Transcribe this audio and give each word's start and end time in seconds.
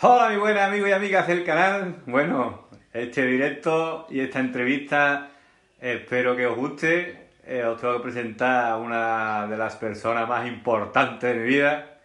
Hola, 0.00 0.28
mi 0.28 0.36
buenos 0.36 0.62
amigos 0.62 0.90
y 0.90 0.92
amigas 0.92 1.26
del 1.26 1.44
canal. 1.44 2.04
Bueno, 2.06 2.68
este 2.92 3.26
directo 3.26 4.06
y 4.08 4.20
esta 4.20 4.38
entrevista 4.38 5.32
espero 5.80 6.36
que 6.36 6.46
os 6.46 6.56
guste. 6.56 7.30
Eh, 7.44 7.64
os 7.64 7.80
tengo 7.80 7.96
que 7.96 8.04
presentar 8.04 8.66
a 8.66 8.76
una 8.76 9.48
de 9.48 9.56
las 9.56 9.74
personas 9.74 10.28
más 10.28 10.46
importantes 10.46 11.34
de 11.34 11.40
mi 11.40 11.48
vida, 11.48 11.98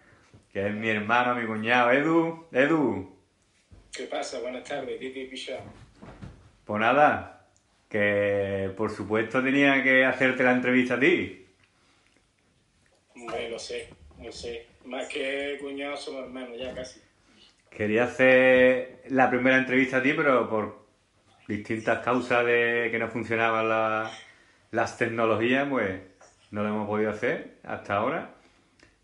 que 0.52 0.66
es 0.66 0.74
mi 0.74 0.90
hermano, 0.90 1.36
mi 1.36 1.46
cuñado, 1.46 1.92
Edu. 1.92 2.48
Edu. 2.52 3.16
¿Qué 3.96 4.06
pasa? 4.06 4.40
Buenas 4.40 4.64
tardes, 4.64 5.00
Titi 5.00 5.26
Picha. 5.26 5.60
Pues 6.66 6.80
nada, 6.82 7.46
que 7.90 8.74
por 8.76 8.90
supuesto 8.90 9.44
tenía 9.44 9.84
que 9.84 10.04
hacerte 10.04 10.44
la 10.44 10.54
entrevista 10.54 10.96
a 10.96 11.00
ti. 11.00 11.46
Hombre, 13.16 13.52
lo 13.52 13.60
sé, 13.60 13.90
lo 14.20 14.32
sé. 14.32 14.66
Más 14.84 15.08
que 15.08 15.60
cuñado 15.62 15.96
somos 15.96 16.24
hermanos, 16.24 16.58
ya 16.58 16.74
casi. 16.74 17.00
Quería 17.76 18.04
hacer 18.04 19.02
la 19.10 19.30
primera 19.30 19.58
entrevista 19.58 19.98
a 19.98 20.04
ti, 20.04 20.14
pero 20.14 20.48
por 20.50 20.84
distintas 21.48 22.00
causas 22.00 22.46
de 22.46 22.90
que 22.92 23.00
no 23.00 23.08
funcionaban 23.10 23.68
la- 23.68 24.12
las 24.72 24.98
tecnologías, 24.98 25.68
pues 25.70 26.02
no 26.52 26.64
lo 26.64 26.70
hemos 26.70 26.88
podido 26.88 27.12
hacer 27.12 27.58
hasta 27.64 27.96
ahora. 27.96 28.30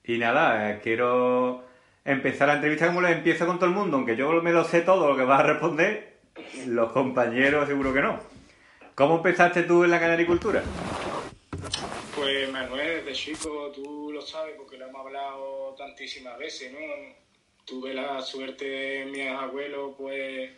Y 0.03 0.17
nada, 0.17 0.71
eh, 0.71 0.79
quiero 0.81 1.65
empezar 2.05 2.47
la 2.47 2.55
entrevista 2.55 2.87
como 2.87 3.01
la 3.01 3.11
empiezo 3.11 3.45
con 3.45 3.57
todo 3.57 3.69
el 3.69 3.75
mundo, 3.75 3.97
aunque 3.97 4.15
yo 4.15 4.31
me 4.41 4.51
lo 4.51 4.63
sé 4.63 4.81
todo 4.81 5.09
lo 5.09 5.17
que 5.17 5.23
vas 5.23 5.41
a 5.41 5.43
responder, 5.43 6.19
los 6.67 6.91
compañeros 6.91 7.67
seguro 7.67 7.93
que 7.93 8.01
no. 8.01 8.19
¿Cómo 8.95 9.17
empezaste 9.17 9.63
tú 9.63 9.83
en 9.83 9.91
la 9.91 9.99
canaricultura? 9.99 10.61
Pues 12.15 12.51
Manuel, 12.51 13.03
desde 13.05 13.13
chico, 13.13 13.72
tú 13.73 14.11
lo 14.13 14.22
sabes 14.22 14.55
porque 14.57 14.77
lo 14.77 14.88
hemos 14.88 15.05
hablado 15.05 15.75
tantísimas 15.77 16.38
veces, 16.38 16.72
¿no? 16.73 16.79
Tuve 17.70 17.94
la 17.94 18.20
suerte 18.22 18.66
de 18.67 19.06
mis 19.06 19.28
abuelos, 19.28 19.94
pues, 19.95 20.50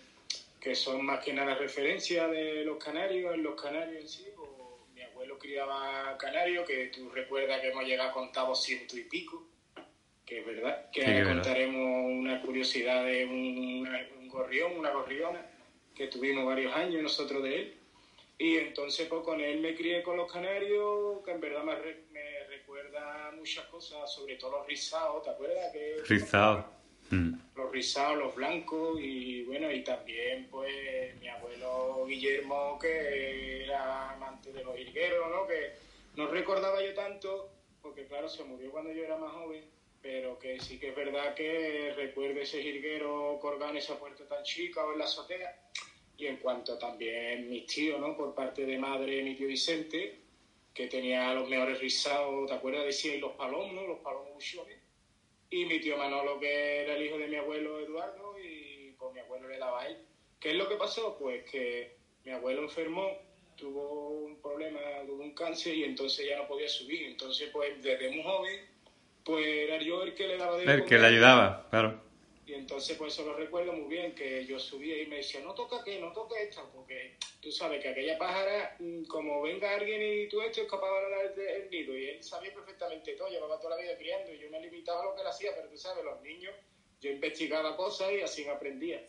que 0.61 0.73
son 0.75 1.05
más 1.05 1.21
que 1.23 1.33
nada 1.33 1.55
referencia 1.55 2.27
de 2.29 2.63
los 2.63 2.81
canarios, 2.81 3.33
en 3.35 3.43
los 3.43 3.61
canarios 3.61 4.01
en 4.01 4.07
sí. 4.07 4.27
pues, 4.33 4.49
mi 4.95 5.01
abuelo 5.01 5.37
criaba 5.37 6.17
canarios, 6.17 6.65
que 6.65 6.85
tú 6.87 7.09
recuerdas 7.09 7.59
que 7.59 7.67
hemos 7.69 7.83
llegado 7.83 8.11
a 8.11 8.13
contar 8.13 8.45
ciento 8.55 8.97
y 8.97 9.03
pico, 9.03 9.45
que 10.25 10.39
es 10.39 10.45
verdad, 10.45 10.89
que 10.91 11.01
Sí, 11.01 11.07
ahora 11.07 11.19
verdad. 11.19 11.33
contaremos 11.33 12.05
una 12.11 12.41
curiosidad 12.41 13.03
de 13.05 13.25
un, 13.25 13.87
un 14.19 14.27
gorrión, 14.29 14.77
una 14.79 14.91
gorriona, 14.91 15.45
que 15.93 16.07
tuvimos 16.07 16.45
varios 16.45 16.73
años 16.73 17.03
nosotros 17.03 17.43
de 17.43 17.55
él. 17.55 17.77
Y 18.37 18.55
entonces 18.57 19.07
pues 19.09 19.21
con 19.23 19.41
él 19.41 19.59
me 19.59 19.75
crié 19.75 20.01
con 20.01 20.15
los 20.15 20.31
canarios, 20.31 21.23
que 21.25 21.31
en 21.31 21.41
verdad 21.41 21.63
me, 21.65 21.75
me 22.11 22.47
recuerda 22.47 23.31
muchas 23.35 23.65
cosas, 23.65 24.11
sobre 24.11 24.35
todo 24.37 24.51
los 24.59 24.67
rizados, 24.67 25.21
¿te 25.23 25.29
acuerdas? 25.29 25.71
Que 25.73 25.97
Rizado. 26.07 26.79
Mm. 27.11 27.33
Los 27.55 27.71
rizados, 27.71 28.17
los 28.17 28.35
blancos 28.35 28.99
y 29.01 29.43
bueno, 29.43 29.71
y 29.71 29.83
también 29.83 30.47
pues 30.49 31.15
mi 31.19 31.27
abuelo 31.27 32.05
Guillermo 32.07 32.79
que 32.79 33.65
era 33.65 34.11
amante 34.11 34.53
de 34.53 34.63
los 34.63 34.75
jilgueros, 34.77 35.29
¿no? 35.29 35.45
Que 35.45 35.73
no 36.15 36.27
recordaba 36.27 36.81
yo 36.81 36.93
tanto, 36.93 37.49
porque 37.81 38.05
claro, 38.05 38.29
se 38.29 38.43
murió 38.45 38.71
cuando 38.71 38.93
yo 38.93 39.03
era 39.03 39.17
más 39.17 39.33
joven, 39.33 39.63
pero 40.01 40.39
que 40.39 40.59
sí 40.59 40.79
que 40.79 40.89
es 40.89 40.95
verdad 40.95 41.35
que 41.35 41.93
recuerdo 41.95 42.39
ese 42.39 42.61
jilguero 42.61 43.37
colgado 43.41 43.71
en 43.71 43.77
esa 43.77 43.99
puerta 43.99 44.25
tan 44.27 44.43
chica 44.43 44.85
o 44.85 44.93
en 44.93 44.99
la 44.99 45.05
azotea. 45.05 45.55
Y 46.17 46.27
en 46.27 46.37
cuanto 46.37 46.77
también 46.77 47.49
mis 47.49 47.65
tíos, 47.65 47.99
¿no? 47.99 48.15
Por 48.15 48.35
parte 48.35 48.65
de 48.65 48.77
madre, 48.77 49.23
mi 49.23 49.35
tío 49.35 49.47
Vicente, 49.47 50.19
que 50.73 50.87
tenía 50.87 51.33
los 51.33 51.49
mejores 51.49 51.79
rizados, 51.79 52.47
¿te 52.47 52.53
acuerdas? 52.53 53.03
Y 53.05 53.17
los 53.17 53.33
palomos, 53.33 53.73
¿no? 53.73 53.87
Los 53.87 53.99
palomos. 53.99 54.31
Y 55.51 55.65
mi 55.65 55.79
tío 55.81 55.97
Manolo, 55.97 56.39
que 56.39 56.83
era 56.83 56.95
el 56.95 57.05
hijo 57.05 57.17
de 57.17 57.27
mi 57.27 57.35
abuelo 57.35 57.79
Eduardo, 57.79 58.35
y 58.39 58.93
pues 58.97 59.13
mi 59.13 59.19
abuelo 59.19 59.49
le 59.49 59.57
daba 59.57 59.81
a 59.81 59.87
él. 59.87 59.97
¿Qué 60.39 60.51
es 60.51 60.55
lo 60.55 60.67
que 60.67 60.75
pasó? 60.75 61.17
Pues 61.19 61.43
que 61.51 61.97
mi 62.23 62.31
abuelo 62.31 62.63
enfermó, 62.63 63.17
tuvo 63.57 64.09
un 64.09 64.41
problema, 64.41 64.79
tuvo 65.05 65.21
un 65.21 65.35
cáncer 65.35 65.75
y 65.75 65.83
entonces 65.83 66.25
ya 66.27 66.37
no 66.37 66.47
podía 66.47 66.69
subir. 66.69 67.05
Entonces, 67.05 67.49
pues 67.51 67.83
desde 67.83 68.09
muy 68.11 68.23
joven, 68.23 68.59
pues 69.25 69.45
era 69.45 69.81
yo 69.81 70.03
el 70.03 70.15
que 70.15 70.27
le 70.27 70.37
daba 70.37 70.57
de 70.57 70.63
El 70.63 70.85
que 70.85 70.97
le 70.97 71.07
ayudaba, 71.07 71.67
claro. 71.69 72.01
Y 72.45 72.53
entonces, 72.53 72.97
pues 72.97 73.13
eso 73.13 73.25
lo 73.25 73.35
recuerdo 73.35 73.71
muy 73.73 73.87
bien, 73.87 74.15
que 74.15 74.45
yo 74.45 74.59
subía 74.59 75.01
y 75.01 75.05
me 75.05 75.17
decía, 75.17 75.41
no 75.41 75.53
toca 75.53 75.83
qué, 75.83 75.99
no 75.99 76.11
toca 76.11 76.39
esto, 76.39 76.69
porque 76.73 77.17
tú 77.39 77.51
sabes 77.51 77.81
que 77.81 77.89
aquella 77.89 78.17
pájara, 78.17 78.75
mm, 78.79 79.03
como 79.03 79.41
venga 79.43 79.75
alguien 79.75 80.01
y 80.01 80.27
tú 80.27 80.41
esto, 80.41 80.61
es 80.61 80.67
capaz 80.67 80.87
de 80.87 80.91
volar 80.91 81.33
el, 81.37 81.69
nido. 81.69 81.97
Y 81.97 82.05
él 82.05 82.23
sabía 82.23 82.53
perfectamente 82.53 83.13
todo, 83.13 83.29
llevaba 83.29 83.59
toda 83.59 83.75
la 83.75 83.81
vida 83.81 83.97
criando 83.97 84.33
y 84.33 84.39
yo 84.39 84.49
me 84.49 84.59
limitaba 84.59 85.01
a 85.01 85.05
lo 85.05 85.15
que 85.15 85.21
él 85.21 85.27
hacía, 85.27 85.51
pero 85.55 85.69
tú 85.69 85.77
sabes, 85.77 86.03
los 86.03 86.21
niños, 86.21 86.53
yo 86.99 87.11
investigaba 87.11 87.77
cosas 87.77 88.11
y 88.11 88.21
así 88.21 88.47
aprendía. 88.47 89.05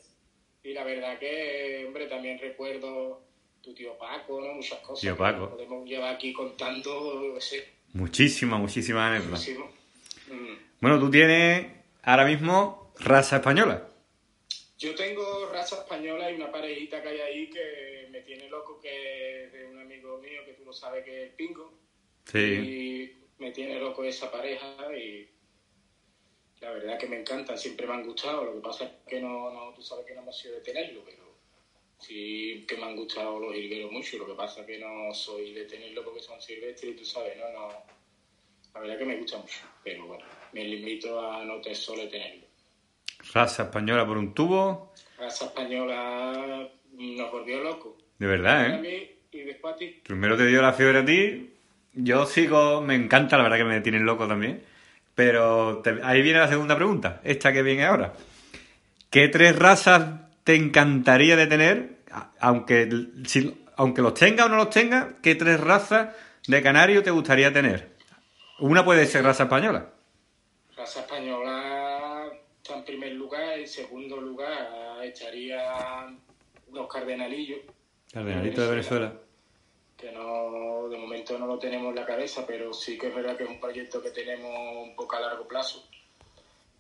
Y 0.63 0.73
la 0.75 0.85
verdad 0.85 1.19
que, 1.19 1.85
hombre, 1.87 2.07
también 2.07 2.39
recuerdo 2.39 3.23
tu 3.63 3.75
tío 3.75 3.97
Paco, 3.97 4.41
¿no? 4.41 4.55
Muchas 4.55 4.79
cosas. 4.81 5.01
Tío 5.01 5.15
que 5.15 5.19
Paco. 5.19 5.51
Podemos 5.51 5.89
llevar 5.89 6.15
aquí 6.15 6.33
contando, 6.33 7.33
qué 7.35 7.41
sé, 7.41 7.69
Muchísimas, 7.95 8.59
muchísimas 8.59 9.11
anécdotas. 9.11 9.41
muchísimo. 9.41 9.71
Mm. 10.29 10.57
Bueno, 10.81 10.99
tú 10.99 11.11
tienes 11.11 11.67
ahora 12.03 12.25
mismo 12.25 12.82
raza 13.01 13.37
española. 13.37 13.89
Yo 14.79 14.95
tengo 14.95 15.49
raza 15.53 15.77
española 15.77 16.31
y 16.31 16.35
una 16.35 16.51
parejita 16.51 17.01
que 17.03 17.09
hay 17.09 17.21
ahí 17.21 17.51
que 17.51 18.09
me 18.11 18.21
tiene 18.23 18.49
loco, 18.49 18.81
que 18.81 19.45
es 19.45 19.53
de 19.53 19.67
un 19.67 19.79
amigo 19.79 20.19
mío 20.19 20.45
que 20.45 20.55
tú 20.55 20.65
lo 20.65 20.73
sabes 20.73 21.05
que 21.05 21.23
es 21.23 21.31
el 21.31 21.37
Pingo. 21.37 21.73
Sí. 22.25 22.39
Y 22.39 23.43
me 23.43 23.53
tiene 23.53 23.79
loco 23.79 24.03
esa 24.05 24.31
pareja 24.31 24.75
y 24.97 25.29
la 26.61 26.71
verdad 26.71 26.99
que 26.99 27.09
me 27.09 27.21
encantan, 27.21 27.59
siempre 27.59 27.87
me 27.87 27.95
han 27.95 28.07
gustado. 28.07 28.45
Lo 28.45 28.55
que 28.55 28.61
pasa 28.61 28.85
es 28.85 28.91
que 29.07 29.21
no, 29.21 29.51
no 29.53 29.73
tú 29.75 29.83
sabes 29.83 30.07
que 30.07 30.15
no 30.15 30.23
hemos 30.23 30.39
sido 30.39 30.55
de 30.55 30.61
tenerlo, 30.61 31.03
pero 31.05 31.23
sí 31.99 32.65
que 32.69 32.77
me 32.77 32.85
han 32.85 32.97
gustado 32.97 33.39
los 33.39 33.55
jilgueros 33.55 33.91
mucho. 33.91 34.19
Lo 34.19 34.27
que 34.27 34.35
pasa 34.35 34.61
es 34.61 34.67
que 34.67 34.79
no 34.79 35.13
soy 35.13 35.53
de 35.53 35.65
tenerlo 35.65 36.05
porque 36.05 36.21
son 36.21 36.41
silvestres 36.41 36.93
y 36.93 36.97
tú 36.97 37.05
sabes, 37.05 37.37
no, 37.37 37.51
no. 37.51 37.69
La 38.75 38.81
verdad 38.81 38.99
que 38.99 39.05
me 39.05 39.17
gusta 39.17 39.39
mucho, 39.39 39.61
pero 39.85 40.07
bueno, 40.07 40.25
me 40.53 40.65
limito 40.65 41.21
a 41.21 41.45
no 41.45 41.61
te 41.61 41.75
solo 41.75 42.09
tenerlo. 42.09 42.42
Raza 43.35 43.65
española 43.65 44.07
por 44.07 44.19
un 44.19 44.35
tubo. 44.35 44.93
raza 45.19 45.47
española 45.47 46.69
nos 46.93 47.31
volvió 47.33 47.63
locos. 47.63 47.93
De 48.19 48.27
verdad, 48.27 48.61
A 48.61 48.67
¿eh? 48.69 48.79
mí 48.79 49.39
y 49.39 49.45
después 49.45 49.75
a 49.75 49.77
ti. 49.79 50.01
Primero 50.05 50.37
te 50.37 50.47
dio 50.47 50.61
la 50.63 50.73
fiebre 50.73 50.99
a 51.01 51.05
ti. 51.05 51.55
Yo 51.95 52.27
sigo, 52.27 52.81
me 52.81 52.95
encanta, 52.95 53.37
la 53.37 53.43
verdad 53.45 53.59
que 53.59 53.65
me 53.65 53.81
tienen 53.81 54.05
loco 54.05 54.27
también. 54.27 54.63
Pero 55.15 55.79
te- 55.79 56.01
ahí 56.03 56.23
viene 56.23 56.39
la 56.39 56.49
segunda 56.49 56.75
pregunta, 56.77 57.21
esta 57.25 57.53
que 57.53 57.63
viene 57.63 57.85
ahora. 57.85 58.15
¿Qué 59.11 59.29
tres 59.29 59.59
razas 59.59 60.07
te 60.45 60.55
encantaría 60.55 61.37
de 61.37 61.47
tener? 61.47 61.97
Aunque, 62.41 62.89
si- 63.27 63.55
aunque 63.77 64.03
los 64.03 64.15
tenga 64.15 64.47
o 64.47 64.49
no 64.49 64.57
los 64.57 64.71
tenga, 64.71 65.15
¿qué 65.23 65.35
tres 65.35 65.61
razas 65.61 66.15
de 66.47 66.63
canario 66.63 67.03
te 67.03 67.11
gustaría 67.11 67.53
tener? 67.53 67.93
Una 68.59 68.85
puede 68.85 69.07
ser 69.07 69.25
raza 69.25 69.45
española. 69.45 69.91
Raza 70.77 71.01
española 71.01 71.72
lugar. 73.33 73.59
En 73.59 73.69
segundo 73.69 74.21
lugar 74.21 75.05
estaría 75.05 76.07
los 76.73 76.87
cardenalillos. 76.89 77.61
Cardenalito 78.13 78.63
de 78.63 78.71
Venezuela. 78.71 79.13
Que 79.97 80.13
no, 80.13 80.89
de 80.89 80.99
momento 80.99 81.39
no 81.39 81.47
lo 81.47 81.59
tenemos 81.59 81.91
en 81.91 81.97
la 81.97 82.07
cabeza, 82.07 82.45
pero 82.47 82.73
sí 82.73 82.99
que 82.99 83.09
es 83.09 83.15
verdad 83.15 83.37
que 83.37 83.45
es 83.45 83.51
un 83.51 83.61
proyecto 83.61 84.03
que 84.03 84.11
tenemos 84.11 84.51
un 84.77 84.97
poco 84.97 85.17
a 85.17 85.21
largo 85.21 85.47
plazo. 85.47 85.89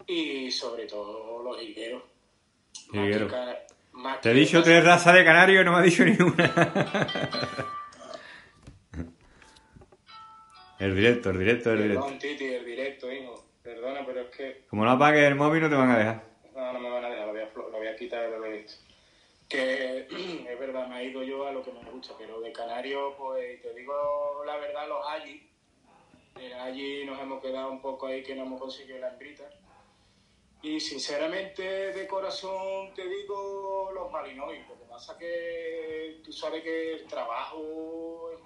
Y 0.06 0.50
sobre 0.50 0.86
todo 0.86 1.42
los 1.42 1.62
higueros. 1.62 2.02
Más 3.92 4.20
Te 4.22 4.30
he 4.30 4.34
dicho 4.34 4.62
tres 4.62 4.82
razas 4.84 5.14
de 5.14 5.24
canario 5.24 5.60
y 5.60 5.64
no 5.64 5.72
me 5.72 5.78
has 5.78 5.84
dicho 5.84 6.04
ninguna. 6.04 6.50
el 10.78 10.96
directo, 10.96 11.30
el 11.30 11.38
directo, 11.38 11.72
el 11.72 11.82
directo. 11.82 12.02
Perdón, 12.02 12.18
Titi, 12.18 12.44
el 12.46 12.64
directo, 12.64 13.12
hijo. 13.12 13.44
Perdona, 13.62 14.04
pero 14.04 14.22
es 14.22 14.36
que 14.36 14.64
Como 14.68 14.84
no 14.84 14.90
apagues 14.90 15.24
el 15.24 15.34
móvil 15.36 15.62
no 15.62 15.68
te 15.68 15.76
van 15.76 15.90
a 15.90 15.98
dejar. 15.98 16.24
No, 16.54 16.72
no 16.72 16.80
me 16.80 16.90
van 16.90 17.04
a 17.04 17.08
dejar, 17.10 17.28
lo 17.28 17.80
voy 18.08 18.18
a, 18.18 18.22
flo- 18.22 18.32
lo 18.32 18.38
voy 18.38 18.38
a 18.38 18.38
quitar 18.38 18.40
de 18.40 18.58
esto. 18.60 18.72
Que 19.48 20.06
es 20.52 20.58
verdad, 20.58 20.86
me 20.88 20.96
ha 20.96 21.02
ido 21.02 21.22
yo 21.22 21.46
a 21.46 21.52
lo 21.52 21.62
que 21.62 21.72
me 21.72 21.82
gusta, 21.90 22.14
pero 22.18 22.40
de 22.40 22.52
Canario, 22.52 23.14
pues 23.16 23.60
te 23.62 23.74
digo 23.74 24.42
la 24.46 24.56
verdad, 24.56 24.88
los 24.88 25.06
allí. 25.06 25.48
allí 26.60 27.04
nos 27.04 27.20
hemos 27.20 27.42
quedado 27.42 27.70
un 27.70 27.80
poco 27.80 28.06
ahí 28.06 28.22
que 28.22 28.34
no 28.34 28.42
hemos 28.44 28.60
conseguido 28.60 28.98
la 28.98 29.08
hembrita. 29.08 29.44
Y 30.62 30.78
sinceramente, 30.78 31.62
de 31.92 32.06
corazón, 32.06 32.94
te 32.94 33.08
digo 33.08 33.90
los 33.92 34.10
malinois. 34.12 34.60
Lo 34.68 34.78
que 34.78 34.84
pasa 34.84 35.18
que 35.18 36.20
tú 36.24 36.32
sabes 36.32 36.62
que 36.62 36.94
el 36.94 37.06
trabajo 37.06 38.30
es 38.32 38.38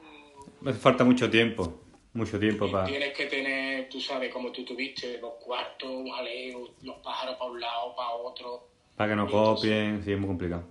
Me 0.63 0.71
hace 0.71 0.81
falta 0.81 1.05
mucho 1.05 1.29
tiempo. 1.31 1.83
Mucho 2.15 2.41
tiempo 2.41 2.71
para... 2.73 2.87
Tienes 2.87 3.13
que 3.13 3.27
tener, 3.27 3.91
tú 3.91 4.01
sabes, 4.01 4.33
como 4.33 4.51
tú 4.51 4.65
tuviste, 4.65 5.19
los 5.19 5.35
cuartos, 5.35 5.91
un 5.91 6.09
jaleo, 6.11 6.71
los 6.83 6.97
pájaros 7.01 7.37
para 7.37 7.51
un 7.51 7.61
lado, 7.61 7.95
para 7.95 8.15
otro. 8.15 8.69
Para 8.97 9.11
que 9.11 9.17
no 9.17 9.31
copien. 9.31 10.03
Sí, 10.03 10.13
es 10.13 10.19
muy 10.19 10.29
complicado. 10.29 10.65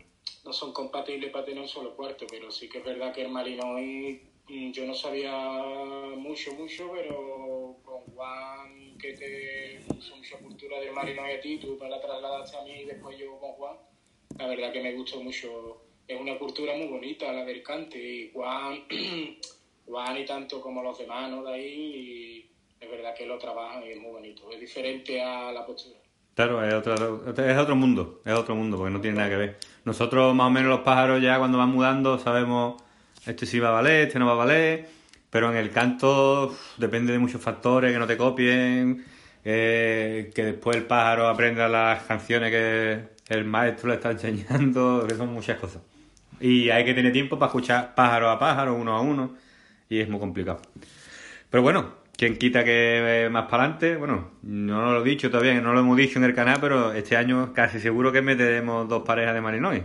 No 0.44 0.52
son 0.52 0.74
compatibles 0.74 1.32
para 1.32 1.46
tener 1.46 1.62
un 1.62 1.68
solo 1.68 1.96
cuarto, 1.96 2.26
pero 2.30 2.52
sí 2.52 2.68
que 2.68 2.80
es 2.80 2.84
verdad 2.84 3.14
que 3.14 3.24
el 3.24 3.30
Marinoy, 3.30 4.22
mm, 4.50 4.72
yo 4.72 4.86
no 4.86 4.94
sabía 4.94 5.34
mucho, 6.18 6.54
mucho, 6.54 6.92
pero 6.94 7.78
con 7.84 8.02
Juan, 8.16 8.98
que 8.98 9.14
te 9.14 9.82
puso 9.88 10.16
mucha 10.16 10.38
cultura 10.38 10.80
del 10.80 10.94
marino 10.94 11.28
y 11.28 11.34
a 11.34 11.42
ti, 11.42 11.58
tú 11.58 11.78
la 11.82 12.00
trasladaste 12.00 12.58
a 12.58 12.62
mí 12.64 12.82
y 12.82 12.86
después 12.86 13.18
yo 13.18 13.38
con 13.40 13.52
Juan, 13.54 13.78
la 14.38 14.48
verdad 14.48 14.72
que 14.72 14.82
me 14.82 14.94
gustó 14.94 15.22
mucho. 15.22 15.82
Es 16.08 16.20
una 16.20 16.38
cultura 16.38 16.76
muy 16.76 16.88
bonita 16.88 17.32
la 17.32 17.46
del 17.46 17.64
cante 17.64 17.98
y 17.98 18.32
Juan, 18.32 18.86
Juan 19.88 20.18
y 20.18 20.26
tanto 20.26 20.62
como 20.62 20.84
los 20.84 20.98
demás 20.98 21.30
¿no? 21.32 21.44
de 21.44 21.54
ahí, 21.54 22.52
es 22.80 22.90
verdad 22.90 23.16
que 23.16 23.26
lo 23.26 23.38
trabajan 23.38 23.84
y 23.86 23.92
es 23.92 23.98
muy 23.98 24.12
bonito. 24.12 24.52
Es 24.52 24.60
diferente 24.60 25.22
a 25.22 25.52
la 25.52 25.66
postura. 25.66 26.05
Claro, 26.36 26.64
es 26.64 26.74
otro, 26.74 27.24
es 27.28 27.58
otro 27.58 27.76
mundo, 27.76 28.22
es 28.26 28.34
otro 28.34 28.56
mundo, 28.56 28.78
porque 28.78 28.92
no 28.92 29.02
tiene 29.02 29.18
nada 29.18 29.30
que 29.30 29.38
ver. 29.38 29.60
Nosotros, 29.86 30.36
más 30.36 30.48
o 30.48 30.50
menos, 30.50 30.70
los 30.70 30.82
pájaros 30.82 31.22
ya 31.22 31.38
cuando 31.38 31.58
van 31.58 31.70
mudando 31.70 32.20
sabemos 32.20 32.76
este 33.26 33.46
sí 33.46 33.60
va 33.60 33.70
a 33.70 33.72
valer, 33.72 34.08
este 34.08 34.20
no 34.20 34.28
va 34.28 34.34
a 34.34 34.36
valer, 34.36 34.88
pero 35.30 35.50
en 35.52 35.58
el 35.58 35.72
canto 35.72 36.56
depende 36.78 37.14
de 37.14 37.20
muchos 37.20 37.42
factores, 37.42 37.92
que 37.92 38.00
no 38.00 38.06
te 38.06 38.18
copien, 38.18 39.04
que 39.44 40.32
después 40.36 40.78
el 40.78 40.84
pájaro 40.84 41.28
aprenda 41.28 41.68
las 41.68 42.04
canciones 42.04 42.52
que 42.52 43.34
el 43.34 43.46
maestro 43.46 43.90
le 43.90 43.96
está 43.96 44.12
enseñando, 44.12 45.06
que 45.10 45.16
son 45.16 45.34
muchas 45.34 45.58
cosas. 45.60 45.82
Y 46.40 46.70
hay 46.70 46.86
que 46.86 46.94
tener 46.94 47.12
tiempo 47.14 47.40
para 47.40 47.48
escuchar 47.50 47.96
pájaro 47.96 48.30
a 48.30 48.38
pájaro, 48.38 48.76
uno 48.76 48.96
a 48.96 49.02
uno, 49.02 49.36
y 49.90 50.00
es 50.00 50.10
muy 50.10 50.20
complicado. 50.20 50.62
Pero 51.50 51.64
bueno, 51.64 51.94
quien 52.18 52.38
quita 52.38 52.64
que 52.64 53.28
más 53.32 53.46
para 53.46 53.64
adelante, 53.64 53.98
bueno, 53.98 54.32
no 54.44 54.94
lo 54.94 55.02
he 55.02 55.04
dicho 55.04 55.30
todavía, 55.30 55.60
no 55.60 55.74
lo 55.74 55.82
hemos 55.82 55.98
dicho 55.98 56.18
en 56.18 56.26
el 56.26 56.34
canal, 56.34 56.58
pero 56.62 56.94
este 56.94 57.18
año 57.18 57.54
casi 57.54 57.80
seguro 57.80 58.12
que 58.12 58.22
meteremos 58.22 58.88
dos 58.88 59.04
parejas 59.04 59.34
de 59.34 59.42
marinois. 59.42 59.84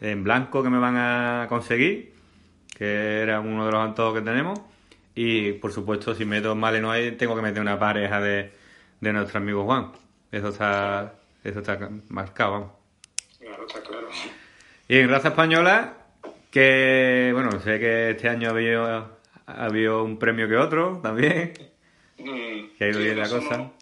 En 0.00 0.22
blanco 0.22 0.62
que 0.62 0.68
me 0.68 0.78
van 0.78 0.96
a 0.96 1.46
conseguir, 1.48 2.12
que 2.76 3.20
era 3.22 3.40
uno 3.40 3.64
de 3.64 3.72
los 3.72 3.80
antojos 3.80 4.14
que 4.14 4.20
tenemos. 4.20 4.60
Y 5.14 5.52
por 5.52 5.72
supuesto, 5.72 6.14
si 6.14 6.24
meto 6.24 6.54
malinois, 6.54 7.16
tengo 7.16 7.36
que 7.36 7.42
meter 7.42 7.62
una 7.62 7.78
pareja 7.78 8.20
de, 8.20 8.52
de 9.00 9.12
nuestro 9.12 9.38
amigo 9.38 9.64
Juan. 9.64 9.92
Eso 10.30 10.48
está, 10.48 11.14
eso 11.42 11.60
está 11.60 11.88
marcado, 12.08 12.52
vamos. 12.52 12.70
Claro, 13.38 13.66
está 13.66 13.80
claro. 13.80 14.08
Y 14.88 14.98
en 14.98 15.08
raza 15.08 15.28
española, 15.28 15.94
que 16.50 17.30
bueno, 17.32 17.52
sé 17.60 17.78
que 17.78 18.10
este 18.10 18.28
año 18.28 18.48
ha 18.48 18.50
habido 18.50 19.14
ha 19.46 19.66
habido 19.66 20.04
un 20.04 20.18
premio 20.18 20.48
que 20.48 20.56
otro 20.56 21.00
también. 21.02 21.52
Mm, 22.18 22.76
que 22.76 22.84
ha 22.84 22.88
ido 22.88 23.00
bien 23.00 23.18
la 23.18 23.28
cosa. 23.28 23.72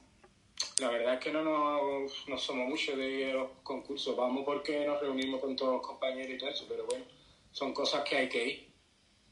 la 0.80 0.90
verdad 0.90 1.14
es 1.14 1.20
que 1.20 1.32
no, 1.32 1.42
no, 1.42 2.38
somos 2.38 2.68
muchos 2.68 2.96
de 2.96 3.32
los 3.32 3.50
concursos. 3.62 4.16
Vamos 4.16 4.44
porque 4.44 4.86
nos 4.86 5.00
reunimos 5.00 5.40
con 5.40 5.54
todos 5.54 5.74
los 5.74 5.86
compañeros 5.86 6.32
y 6.34 6.38
todo 6.38 6.50
eso, 6.50 6.66
pero 6.68 6.86
bueno, 6.86 7.04
son 7.50 7.72
cosas 7.72 8.02
que 8.08 8.16
hay 8.16 8.28
que 8.28 8.46
ir. 8.46 8.72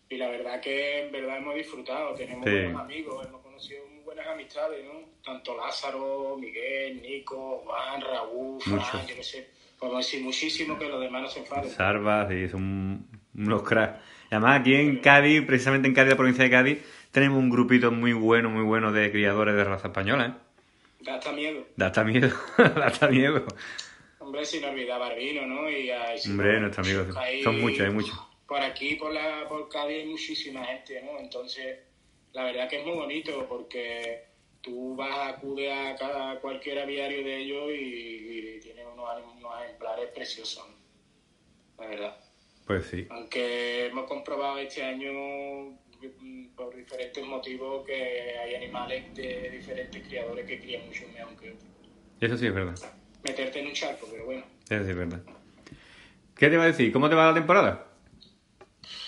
Y 0.09 0.17
la 0.17 0.29
verdad 0.29 0.61
que 0.61 1.05
en 1.05 1.13
verdad 1.13 1.39
hemos 1.39 1.55
disfrutado. 1.55 2.15
Tenemos 2.15 2.45
buenos 2.45 2.81
amigos, 2.81 3.27
hemos 3.27 3.41
conocido 3.43 3.87
muy 3.87 4.03
buenas 4.03 4.27
amistades, 4.27 4.85
¿no? 4.85 5.09
Tanto 5.25 5.57
Lázaro, 5.57 6.37
Miguel, 6.37 7.01
Nico, 7.01 7.63
Juan, 7.65 8.01
Raúl, 8.01 8.61
Fran, 8.61 9.07
yo 9.07 9.17
no 9.17 9.23
sé. 9.23 9.51
Podemos 9.79 10.05
decir 10.05 10.23
muchísimo 10.23 10.79
que 10.79 10.89
los 10.89 11.01
demás 11.01 11.23
no 11.23 11.29
se 11.29 11.41
enfaden. 11.41 11.71
Sarvas, 11.71 12.31
y 12.33 12.49
son 12.49 13.09
unos 13.35 13.63
cracks. 13.63 14.01
Además, 14.31 14.61
aquí 14.61 14.75
en 14.75 14.99
Cádiz, 15.01 15.43
precisamente 15.45 15.89
en 15.89 15.95
Cádiz, 15.95 16.11
la 16.11 16.17
provincia 16.17 16.45
de 16.45 16.51
Cádiz, 16.51 16.79
tenemos 17.11 17.39
un 17.39 17.51
grupito 17.51 17.91
muy 17.91 18.13
bueno, 18.13 18.49
muy 18.49 18.63
bueno 18.63 18.93
de 18.93 19.11
criadores 19.11 19.57
de 19.57 19.65
raza 19.65 19.89
española, 19.89 20.27
¿eh? 20.27 20.51
Da 21.01 21.15
hasta 21.17 21.33
miedo. 21.33 21.67
Da 21.77 21.87
hasta 21.87 22.05
miedo, 22.05 22.29
da 22.59 22.87
hasta 22.87 23.09
miedo. 23.09 23.45
Hombre, 24.19 24.45
sin 24.45 24.65
olvidar 24.65 25.01
Barbino, 25.01 25.47
¿no? 25.47 25.69
Y, 25.69 25.91
Hombre, 26.29 26.61
nuestros 26.61 26.87
amigos. 26.87 27.17
son 27.43 27.61
muchos, 27.61 27.81
hay 27.81 27.91
muchos. 27.93 28.19
Por 28.47 28.61
aquí, 28.61 28.97
por, 28.97 29.13
la, 29.13 29.49
por 29.49 29.69
Cádiz, 29.69 30.03
hay 30.03 30.07
muchísima 30.07 30.65
gente, 30.65 31.03
¿no? 31.03 31.19
Entonces, 31.19 31.79
la 32.33 32.45
verdad 32.45 32.69
que 32.69 32.81
es 32.81 32.87
muy 32.87 32.95
bonito 32.95 33.47
porque 33.49 34.27
tú 34.61 34.95
vas, 34.95 35.11
a 35.11 35.29
acudir 35.31 35.71
a 35.71 35.97
cada, 35.97 36.39
cualquier 36.41 36.81
aviario 36.81 37.25
de 37.25 37.37
ellos 37.39 37.71
y, 37.71 38.57
y 38.57 38.61
tienen 38.61 38.87
unos, 38.87 39.09
unos 39.37 39.63
ejemplares 39.65 40.11
preciosos, 40.11 40.67
la 41.79 41.87
verdad. 41.87 42.30
Pues 42.71 42.87
sí. 42.87 43.05
Aunque 43.11 43.87
hemos 43.87 44.07
comprobado 44.07 44.57
este 44.59 44.85
año 44.85 45.11
mm, 46.21 46.51
por 46.55 46.73
diferentes 46.77 47.27
motivos 47.27 47.85
que 47.85 48.39
hay 48.39 48.55
animales 48.55 49.13
de 49.13 49.51
diferentes 49.51 50.07
criadores 50.07 50.47
que 50.47 50.61
crían 50.61 50.87
mucho 50.87 51.03
mejor 51.13 51.37
que 51.37 51.51
otros. 51.51 51.69
Eso 52.21 52.37
sí 52.37 52.47
es 52.47 52.55
verdad. 52.55 52.77
Meterte 53.25 53.59
en 53.59 53.67
un 53.67 53.73
charco, 53.73 54.07
pero 54.09 54.25
bueno. 54.25 54.45
Eso 54.69 54.85
sí 54.85 54.91
es 54.91 54.97
verdad. 54.97 55.21
¿Qué 56.37 56.49
te 56.49 56.57
va 56.57 56.63
a 56.63 56.67
decir? 56.69 56.93
¿Cómo 56.93 57.09
te 57.09 57.17
va 57.17 57.27
la 57.27 57.35
temporada? 57.35 57.89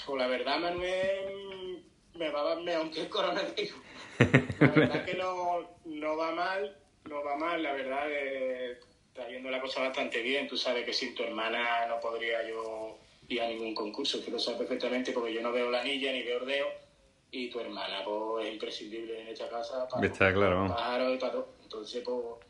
Pues 0.06 0.18
la 0.18 0.26
verdad, 0.26 0.58
Manuel, 0.58 1.84
me 2.16 2.30
va 2.30 2.60
mejor 2.60 2.90
que 2.90 3.00
el 3.02 3.08
coronavirus. 3.08 3.80
La 4.58 4.66
verdad 4.66 5.04
que 5.04 5.14
no, 5.14 5.70
no 5.84 6.16
va 6.16 6.32
mal, 6.32 6.76
no 7.08 7.22
va 7.22 7.36
mal, 7.36 7.62
la 7.62 7.72
verdad 7.74 8.06
eh, 8.10 8.80
está 9.06 9.28
yendo 9.28 9.50
la 9.50 9.60
cosa 9.60 9.82
bastante 9.82 10.20
bien. 10.20 10.48
Tú 10.48 10.56
sabes 10.56 10.84
que 10.84 10.92
sin 10.92 11.14
tu 11.14 11.22
hermana 11.22 11.86
no 11.86 12.00
podría 12.00 12.48
yo 12.48 12.98
a 13.38 13.48
ningún 13.48 13.74
concurso, 13.74 14.24
que 14.24 14.30
lo 14.30 14.38
sabes 14.38 14.60
perfectamente 14.60 15.12
porque 15.12 15.32
yo 15.32 15.42
no 15.42 15.52
veo 15.52 15.70
la 15.70 15.80
anilla 15.80 16.12
ni 16.12 16.22
veo 16.22 16.38
ordeo 16.38 16.66
y 17.30 17.48
tu 17.48 17.60
hermana 17.60 18.04
pues, 18.04 18.46
es 18.46 18.52
imprescindible 18.52 19.22
en 19.22 19.28
esta 19.28 19.48
casa 19.48 19.88
para, 19.88 20.06
Está 20.06 20.32
claro, 20.32 20.66
y 20.66 21.18
para 21.18 21.32
todo. 21.32 21.54
Entonces, 21.62 22.02
pues, 22.04 22.46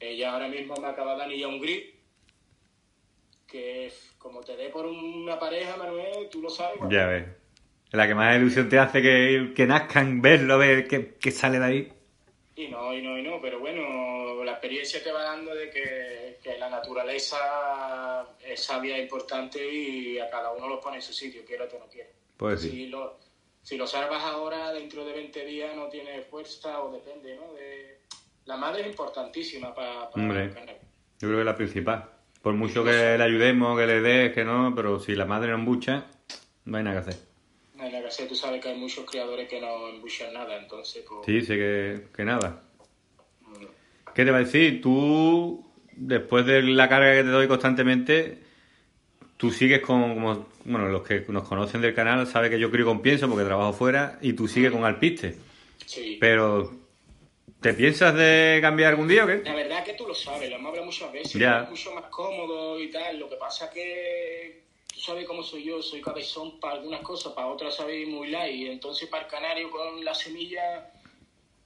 ella 0.00 0.32
ahora 0.32 0.48
mismo 0.48 0.74
me 0.76 0.88
acaba 0.88 1.16
de 1.16 1.22
anillar 1.22 1.48
un 1.48 1.60
grip 1.60 1.94
que 3.46 3.92
como 4.18 4.40
te 4.40 4.56
dé 4.56 4.68
por 4.68 4.86
una 4.86 5.38
pareja, 5.38 5.76
Manuel, 5.76 6.28
tú 6.30 6.42
lo 6.42 6.50
sabes. 6.50 6.80
Ya 6.90 7.06
ves. 7.06 7.26
La 7.92 8.06
que 8.08 8.14
más 8.14 8.36
ilusión 8.36 8.68
te 8.68 8.78
hace 8.78 9.00
que, 9.00 9.52
que 9.54 9.66
nazcan, 9.66 10.20
verlo, 10.20 10.58
ver 10.58 10.88
qué, 10.88 11.30
sale 11.30 11.58
de 11.58 11.64
ahí. 11.64 11.92
Y 12.58 12.68
no, 12.68 12.94
y 12.94 13.02
no, 13.02 13.18
y 13.18 13.22
no, 13.22 13.38
pero 13.38 13.60
bueno, 13.60 14.42
la 14.42 14.52
experiencia 14.52 15.02
te 15.04 15.12
va 15.12 15.22
dando 15.22 15.54
de 15.54 15.68
que, 15.68 16.38
que 16.42 16.56
la 16.56 16.70
naturaleza 16.70 18.26
es 18.42 18.64
sabia 18.64 18.96
e 18.96 19.02
importante 19.02 19.62
y 19.62 20.18
a 20.18 20.30
cada 20.30 20.52
uno 20.52 20.66
lo 20.66 20.80
pone 20.80 20.96
en 20.96 21.02
su 21.02 21.12
sitio, 21.12 21.44
quiera 21.44 21.64
o 21.64 21.78
no 21.78 21.86
quiera. 21.86 22.08
Pues 22.34 22.62
si 22.62 22.86
Lo, 22.86 23.18
si 23.62 23.76
lo 23.76 23.86
salvas 23.86 24.22
ahora, 24.24 24.72
dentro 24.72 25.04
de 25.04 25.12
20 25.12 25.44
días 25.44 25.76
no 25.76 25.88
tiene 25.88 26.22
fuerza 26.22 26.82
o 26.82 26.90
depende, 26.90 27.36
¿no? 27.36 27.52
De... 27.52 28.00
La 28.46 28.56
madre 28.56 28.82
es 28.82 28.86
importantísima 28.86 29.74
para, 29.74 30.08
para 30.08 30.22
Hombre, 30.22 30.48
Yo 30.48 31.28
creo 31.28 31.32
que 31.32 31.40
es 31.40 31.46
la 31.46 31.56
principal. 31.56 32.10
Por 32.40 32.54
mucho 32.54 32.84
que 32.84 33.18
le 33.18 33.22
ayudemos, 33.22 33.78
que 33.78 33.86
le 33.86 34.00
des, 34.00 34.32
que 34.32 34.44
no, 34.44 34.72
pero 34.74 34.98
si 34.98 35.14
la 35.14 35.26
madre 35.26 35.48
no 35.50 35.56
embucha, 35.56 36.06
no 36.64 36.78
hay 36.78 36.84
nada 36.84 37.02
que 37.02 37.10
hacer. 37.10 37.25
Que 37.78 37.96
hacer. 37.96 38.28
Tú 38.28 38.34
sabes 38.34 38.62
que 38.62 38.70
hay 38.70 38.78
muchos 38.78 39.04
criadores 39.04 39.48
que 39.48 39.60
no 39.60 39.88
embuchan 39.88 40.32
nada, 40.32 40.56
entonces... 40.56 41.04
Pues... 41.06 41.26
Sí, 41.26 41.42
sé 41.42 41.56
que, 41.56 42.06
que 42.14 42.24
nada. 42.24 42.62
Mm. 43.42 43.64
¿Qué 44.14 44.24
te 44.24 44.30
va 44.30 44.38
a 44.38 44.40
decir? 44.40 44.80
Tú 44.80 45.66
después 45.96 46.46
de 46.46 46.62
la 46.62 46.88
carga 46.88 47.12
que 47.12 47.22
te 47.22 47.28
doy 47.28 47.48
constantemente, 47.48 48.38
tú 49.36 49.50
sigues 49.50 49.80
con, 49.80 50.14
como, 50.14 50.46
bueno, 50.64 50.88
los 50.88 51.02
que 51.02 51.24
nos 51.28 51.48
conocen 51.48 51.80
del 51.80 51.94
canal 51.94 52.26
saben 52.26 52.50
que 52.50 52.58
yo 52.58 52.70
crío 52.70 52.84
con 52.84 53.02
pienso 53.02 53.28
porque 53.28 53.44
trabajo 53.44 53.72
fuera 53.72 54.18
y 54.20 54.34
tú 54.34 54.46
sigues 54.46 54.70
con 54.70 54.84
alpiste. 54.84 55.36
Sí. 55.84 56.18
Pero, 56.20 56.72
¿te 57.60 57.74
piensas 57.74 58.14
de 58.14 58.58
cambiar 58.60 58.90
algún 58.90 59.08
día 59.08 59.24
o 59.24 59.26
qué? 59.26 59.42
La 59.44 59.54
verdad 59.54 59.84
que 59.84 59.94
tú 59.94 60.06
lo 60.06 60.14
sabes, 60.14 60.50
lo 60.50 60.56
hemos 60.56 60.68
hablado 60.68 60.86
muchas 60.86 61.12
veces, 61.12 61.34
es 61.34 61.70
mucho 61.70 61.94
más 61.94 62.04
cómodo 62.04 62.80
y 62.80 62.90
tal. 62.90 63.18
Lo 63.18 63.28
que 63.28 63.36
pasa 63.36 63.70
que 63.70 64.65
tú 64.96 65.02
sabes 65.02 65.26
cómo 65.26 65.42
soy 65.42 65.64
yo, 65.64 65.82
soy 65.82 66.00
cabezón 66.00 66.58
para 66.58 66.76
algunas 66.76 67.02
cosas, 67.02 67.34
para 67.34 67.48
otras 67.48 67.76
sabes 67.76 68.08
muy 68.08 68.28
light. 68.28 68.56
Y 68.56 68.66
entonces 68.68 69.06
para 69.10 69.24
el 69.24 69.30
canario 69.30 69.70
con 69.70 70.02
la 70.02 70.14
semilla 70.14 70.90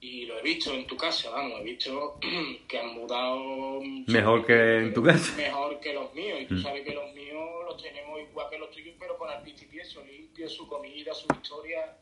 y 0.01 0.25
lo 0.25 0.37
he 0.37 0.41
visto 0.41 0.73
en 0.73 0.85
tu 0.85 0.97
casa, 0.97 1.29
vamos, 1.29 1.61
he 1.61 1.63
visto 1.63 2.19
que 2.67 2.77
han 2.77 2.93
mudado... 2.93 3.79
Mejor 4.07 4.45
que 4.45 4.79
en 4.79 4.93
tu 4.93 5.01
casa. 5.01 5.33
Mejor 5.37 5.79
que 5.79 5.93
los 5.93 6.13
míos, 6.13 6.39
y 6.41 6.45
tú 6.45 6.55
mm. 6.55 6.61
sabes 6.61 6.83
que 6.83 6.93
los 6.93 7.13
míos 7.13 7.39
los 7.65 7.81
tenemos 7.81 8.19
igual 8.19 8.47
que 8.49 8.57
los 8.57 8.69
tuyos, 8.71 8.95
pero 8.99 9.17
con 9.17 9.29
el 9.31 9.41
pienso, 9.41 10.03
limpio, 10.03 10.49
su 10.49 10.67
comida, 10.67 11.13
su 11.13 11.27
historia. 11.33 11.95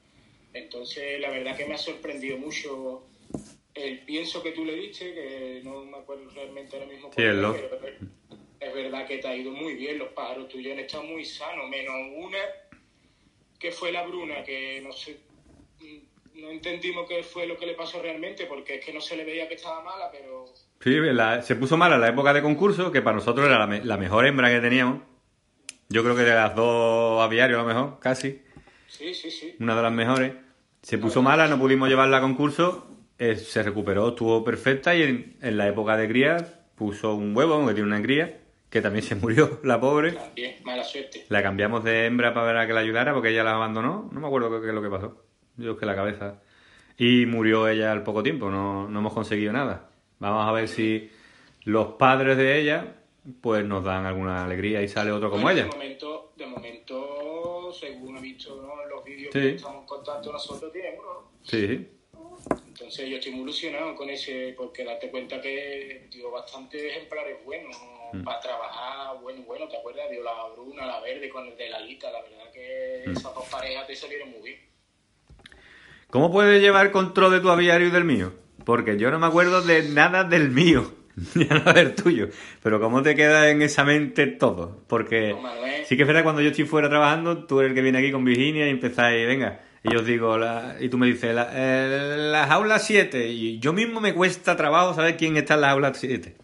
Entonces, 0.54 1.20
la 1.20 1.30
verdad 1.30 1.56
que 1.56 1.66
me 1.66 1.76
ha 1.76 1.78
sorprendido 1.78 2.40
mucho 2.40 3.04
el 3.76 4.00
pienso 4.00 4.42
que 4.42 4.52
tú 4.54 4.66
le 4.66 4.74
diste, 4.74 5.14
que 5.14 5.62
no 5.64 5.86
me 5.86 5.98
acuerdo 5.98 6.28
realmente 6.32 6.76
ahora 6.76 6.88
mismo. 6.88 7.12
Sí, 7.16 7.22
es, 7.22 7.36
lo... 7.36 7.54
es 7.54 7.64
verdad 8.90 9.08
que 9.08 9.18
te 9.18 9.28
ha 9.28 9.36
ido 9.36 9.52
muy 9.52 9.76
bien, 9.76 10.00
los 10.00 10.10
pájaros 10.10 10.48
tuyos 10.48 10.74
han 10.74 10.80
estado 10.80 11.04
muy 11.04 11.26
sanos, 11.26 11.70
menos 11.70 11.96
una 12.16 12.40
que 13.60 13.72
fue 13.72 13.92
la 13.92 14.06
Bruna, 14.06 14.44
que 14.44 14.82
no 14.82 14.92
sé 14.92 15.20
no 16.42 16.50
entendimos 16.50 17.08
qué 17.08 17.24
fue 17.24 17.48
lo 17.48 17.58
que 17.58 17.66
le 17.66 17.74
pasó 17.74 18.02
realmente, 18.02 18.46
porque 18.46 18.76
es 18.76 18.86
que 18.86 18.94
no 18.94 19.02
se 19.02 19.16
le 19.16 19.26
veía 19.26 19.48
que 19.48 19.56
estaba 19.56 19.84
mala, 19.84 20.10
pero... 20.12 20.46
Sí, 20.82 20.96
se 21.42 21.56
puso 21.56 21.78
mala 21.78 21.96
en 21.96 22.02
la 22.02 22.10
época 22.10 22.34
de 22.34 22.42
concurso, 22.42 22.92
que 22.92 23.02
para 23.02 23.18
nosotros 23.18 23.48
era 23.48 23.66
la, 23.68 23.98
mejor 23.98 24.26
hembra 24.26 24.50
que 24.50 24.62
teníamos. 24.62 25.02
Yo 25.90 26.04
creo 26.04 26.16
que 26.16 26.22
de 26.22 26.34
las 26.34 26.56
dos 26.56 27.22
aviarios 27.22 27.60
a 27.60 27.64
lo 27.64 27.68
mejor, 27.68 28.00
casi. 28.00 28.42
Sí, 28.88 29.14
sí, 29.14 29.32
sí. 29.32 29.56
Una 29.60 29.76
de 29.76 29.82
las 29.82 29.92
mejores. 29.92 30.34
Se 30.82 30.98
puso 30.98 31.22
mala, 31.22 31.48
no 31.48 31.60
pudimos 31.60 31.90
llevarla 31.90 32.18
a 32.18 32.22
concurso, 32.22 32.88
eh, 33.18 33.36
se 33.36 33.64
recuperó, 33.64 34.10
estuvo 34.10 34.44
perfecta 34.46 34.96
y 34.96 35.36
en, 35.42 35.58
la 35.58 35.68
época 35.68 35.98
de 35.98 36.08
cría 36.08 36.38
puso 36.76 37.16
un 37.16 37.36
huevo, 37.36 37.56
aunque 37.56 37.74
tiene 37.74 37.90
una 37.90 38.02
cría, 38.02 38.40
que 38.70 38.82
también 38.82 39.04
se 39.04 39.16
murió, 39.16 39.60
la 39.64 39.80
pobre. 39.80 40.14
También, 40.14 40.56
mala 40.64 40.84
suerte. 40.84 41.26
La 41.30 41.42
cambiamos 41.42 41.84
de 41.84 42.06
hembra 42.06 42.34
para 42.34 42.68
que 42.68 42.74
la 42.74 42.82
ayudara 42.82 43.14
porque 43.14 43.30
ella 43.30 43.44
la 43.44 43.56
abandonó. 43.56 44.10
No 44.12 44.20
me 44.20 44.28
acuerdo 44.28 44.62
qué 44.62 44.68
es 44.68 44.74
lo 44.74 44.82
que 44.82 44.90
pasó. 44.90 45.24
Yo 45.58 45.78
que 45.78 45.86
la 45.86 45.96
cabeza. 45.96 46.42
Y 46.98 47.26
murió 47.26 47.68
ella 47.68 47.92
al 47.92 48.04
poco 48.04 48.22
tiempo, 48.24 48.50
no, 48.50 48.88
no 48.90 49.00
hemos 49.00 49.14
conseguido 49.14 49.54
nada. 49.54 49.90
Vamos 50.20 50.48
a 50.48 50.52
ver 50.52 50.68
si 50.68 51.10
los 51.64 51.94
padres 51.94 52.38
de 52.38 52.60
ella 52.60 52.96
pues 53.42 53.64
nos 53.66 53.84
dan 53.84 54.06
alguna 54.06 54.44
alegría 54.44 54.82
y 54.82 54.88
sale 54.88 55.12
otro 55.12 55.30
como 55.30 55.44
Bueno, 55.44 55.60
ella. 55.62 55.70
De 55.70 55.76
momento, 55.78 56.34
de 56.36 56.46
momento, 56.46 57.72
según 57.72 58.18
he 58.18 58.22
visto 58.22 58.56
¿no? 58.62 58.84
en 58.84 58.90
los 58.90 59.04
vídeos 59.04 59.32
Sí. 59.34 59.40
que 59.40 59.56
estamos 59.56 59.82
en 59.82 59.86
contacto 59.88 60.32
nosotros, 60.32 60.72
tiene 60.72 60.96
uno. 61.00 61.14
¿no? 61.14 61.32
Sí. 61.44 61.88
Entonces 62.68 63.10
yo 63.10 63.18
estoy 63.18 63.32
muy 63.34 63.42
ilusionado 63.44 63.96
con 63.96 64.10
ese, 64.10 64.54
porque 64.58 64.84
date 64.84 65.10
cuenta 65.10 65.42
que 65.42 66.08
dio 66.12 66.32
bastante 66.32 66.88
ejemplares 66.90 67.44
buenos 67.46 67.76
Mm. 68.14 68.24
para 68.24 68.40
trabajar, 68.40 69.18
bueno, 69.22 69.42
bueno, 69.44 69.68
¿te 69.68 69.78
acuerdas? 69.78 70.10
Dio 70.10 70.24
la 70.24 70.32
bruna, 70.56 70.86
la 70.86 71.00
verde 71.02 71.30
con 71.30 71.46
el 71.48 71.56
de 71.58 71.70
la 71.70 71.80
lita, 71.80 72.10
la 72.12 72.22
verdad 72.22 72.52
que 72.54 73.04
Mm. 73.08 73.12
esas 73.12 73.34
dos 73.36 73.48
parejas 73.50 73.88
te 73.88 73.96
salieron 73.96 74.30
muy 74.32 74.42
bien. 74.42 74.60
¿Cómo 76.10 76.32
puedes 76.32 76.62
llevar 76.62 76.92
control 76.92 77.32
de 77.34 77.40
tu 77.40 77.50
aviario 77.50 77.88
y 77.88 77.92
del 77.92 78.04
mío? 78.04 78.34
Porque 78.66 78.98
yo 78.98 79.12
no 79.12 79.20
me 79.20 79.28
acuerdo 79.28 79.62
de 79.62 79.84
nada 79.90 80.24
del 80.24 80.50
mío, 80.50 80.92
ya 81.36 81.60
no 81.60 81.74
del 81.74 81.96
tuyo. 81.96 82.30
Pero 82.64 82.80
¿cómo 82.80 83.02
te 83.04 83.16
queda 83.16 83.50
en 83.50 83.62
esa 83.62 83.84
mente 83.84 84.28
todo? 84.28 84.82
Porque 84.88 85.34
No, 85.34 85.42
sí 85.86 85.96
que 85.96 86.04
es 86.04 86.08
verdad, 86.08 86.24
cuando 86.24 86.42
yo 86.42 86.50
estoy 86.50 86.66
fuera 86.66 86.90
trabajando, 86.90 87.46
tú 87.46 87.60
eres 87.60 87.70
el 87.72 87.76
que 87.76 87.82
viene 87.82 88.00
aquí 88.00 88.12
con 88.12 88.26
Virginia 88.26 88.66
y 88.68 88.70
empezáis, 88.72 89.26
venga, 89.28 89.62
y 89.84 89.94
yo 89.94 90.00
os 90.00 90.06
digo, 90.06 90.38
la- 90.38 90.76
y 90.80 90.90
tú 90.90 90.98
me 90.98 91.08
dices, 91.08 91.34
la, 91.34 91.50
eh, 91.54 92.16
las 92.32 92.50
aulas 92.52 92.86
7, 92.86 93.28
y 93.28 93.60
yo 93.60 93.72
mismo 93.72 94.02
me 94.02 94.14
cuesta 94.14 94.56
trabajo 94.58 94.94
saber 94.94 95.16
quién 95.16 95.38
está 95.38 95.54
en 95.56 95.62
las 95.62 95.72
aulas 95.72 95.98
7. 95.98 96.36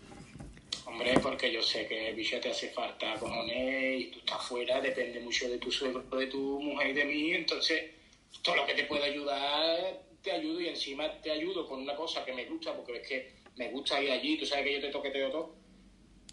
Porque 1.46 1.58
yo 1.58 1.62
sé 1.62 1.86
que 1.86 2.10
el 2.10 2.16
bicho 2.16 2.40
te 2.40 2.50
hace 2.50 2.70
falta, 2.70 3.14
cojones, 3.20 4.02
y 4.02 4.06
tú 4.06 4.18
estás 4.18 4.48
fuera, 4.48 4.82
depende 4.82 5.20
mucho 5.20 5.48
de 5.48 5.60
tu 5.60 5.72
suegro, 5.72 6.02
de 6.18 6.26
tu 6.26 6.60
mujer 6.60 6.90
y 6.90 6.94
de 6.94 7.06
mí, 7.06 7.34
entonces 7.34 7.92
todo 8.42 8.56
lo 8.56 8.66
que 8.66 8.74
te 8.74 8.86
pueda 8.86 9.06
ayudar, 9.06 10.02
te 10.24 10.32
ayudo 10.32 10.60
y 10.60 10.70
encima 10.70 11.22
te 11.22 11.30
ayudo 11.30 11.68
con 11.68 11.82
una 11.82 11.96
cosa 11.96 12.26
que 12.26 12.34
me 12.34 12.46
gusta, 12.46 12.76
porque 12.76 12.98
es 12.98 13.08
que 13.08 13.32
me 13.58 13.70
gusta 13.70 14.02
ir 14.02 14.10
allí, 14.10 14.40
tú 14.40 14.48
sabes 14.48 14.66
que 14.66 14.74
yo 14.74 14.82
te 14.82 14.90
toqueteo 14.90 15.30
todo, 15.30 15.56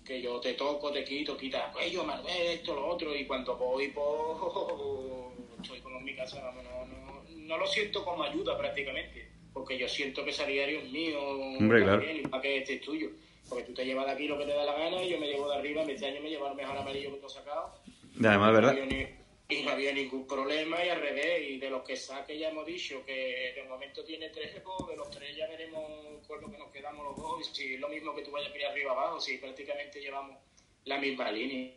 que 0.02 0.22
yo 0.22 0.40
te 0.40 0.54
toco, 0.54 0.90
te 0.90 1.04
quito, 1.04 1.36
quita 1.36 1.70
cuello, 1.72 2.04
Manuel, 2.04 2.46
esto, 2.46 2.74
lo 2.74 2.86
otro, 2.86 3.14
y 3.14 3.26
cuando 3.26 3.54
voy, 3.54 3.88
pues, 3.88 4.06
estoy 5.62 5.78
como 5.80 5.98
en 5.98 6.04
mi 6.04 6.16
casa, 6.16 6.40
vamos, 6.42 6.64
no, 6.64 6.86
no, 6.86 7.22
no 7.28 7.58
lo 7.58 7.66
siento 7.66 8.02
como 8.02 8.22
ayuda 8.22 8.56
prácticamente, 8.56 9.28
porque 9.52 9.76
yo 9.76 9.86
siento 9.86 10.24
que 10.24 10.30
ese 10.30 10.46
diario 10.46 10.78
es 10.78 10.90
mío, 10.90 11.20
Hombre, 11.22 11.82
claro. 11.82 11.98
también, 11.98 12.24
y 12.24 12.28
para 12.28 12.40
que 12.40 12.56
este 12.56 12.76
es 12.76 12.80
tuyo. 12.80 13.10
Porque 13.48 13.64
tú 13.64 13.74
te 13.74 13.84
llevas 13.84 14.06
de 14.06 14.12
aquí 14.12 14.26
lo 14.28 14.38
que 14.38 14.44
te 14.46 14.52
da 14.54 14.64
la 14.64 14.72
gana 14.74 15.02
y 15.02 15.10
yo 15.10 15.18
me 15.18 15.26
llevo 15.26 15.48
de 15.50 15.56
arriba, 15.56 15.82
este 15.82 16.06
año 16.06 16.20
me 16.22 16.30
llevo 16.30 16.48
el 16.48 16.54
mejor 16.54 16.76
amarillo 16.76 17.12
que 17.12 17.18
tú 17.18 17.26
has 17.26 17.32
sacado. 17.34 17.74
Y 18.18 18.26
además, 18.26 18.48
No 18.48 18.52
¿verdad? 18.54 18.70
había 18.70 18.86
ni- 18.86 19.22
y 19.48 19.62
no 19.64 19.70
había 19.72 19.92
ningún 19.92 20.26
problema 20.26 20.82
y 20.84 20.88
al 20.88 21.00
revés. 21.00 21.42
Y 21.50 21.58
de 21.58 21.68
los 21.68 21.82
que 21.82 21.96
saque 21.96 22.38
ya 22.38 22.48
hemos 22.48 22.64
dicho 22.64 23.04
que 23.04 23.52
de 23.54 23.62
momento 23.68 24.02
tiene 24.04 24.30
tres, 24.30 24.50
pues 24.64 24.88
de 24.88 24.96
los 24.96 25.10
tres 25.10 25.36
ya 25.36 25.46
veremos 25.48 26.26
con 26.26 26.40
lo 26.40 26.50
que 26.50 26.56
nos 26.56 26.70
quedamos 26.70 27.04
los 27.04 27.16
dos. 27.16 27.40
Y 27.50 27.54
si 27.54 27.74
es 27.74 27.80
lo 27.80 27.88
mismo 27.90 28.14
que 28.14 28.22
tú 28.22 28.30
vayas 28.30 28.50
a 28.50 28.70
arriba 28.70 28.92
abajo, 28.92 29.20
si 29.20 29.36
prácticamente 29.36 30.00
llevamos 30.00 30.38
la 30.84 30.98
misma 30.98 31.30
línea. 31.30 31.74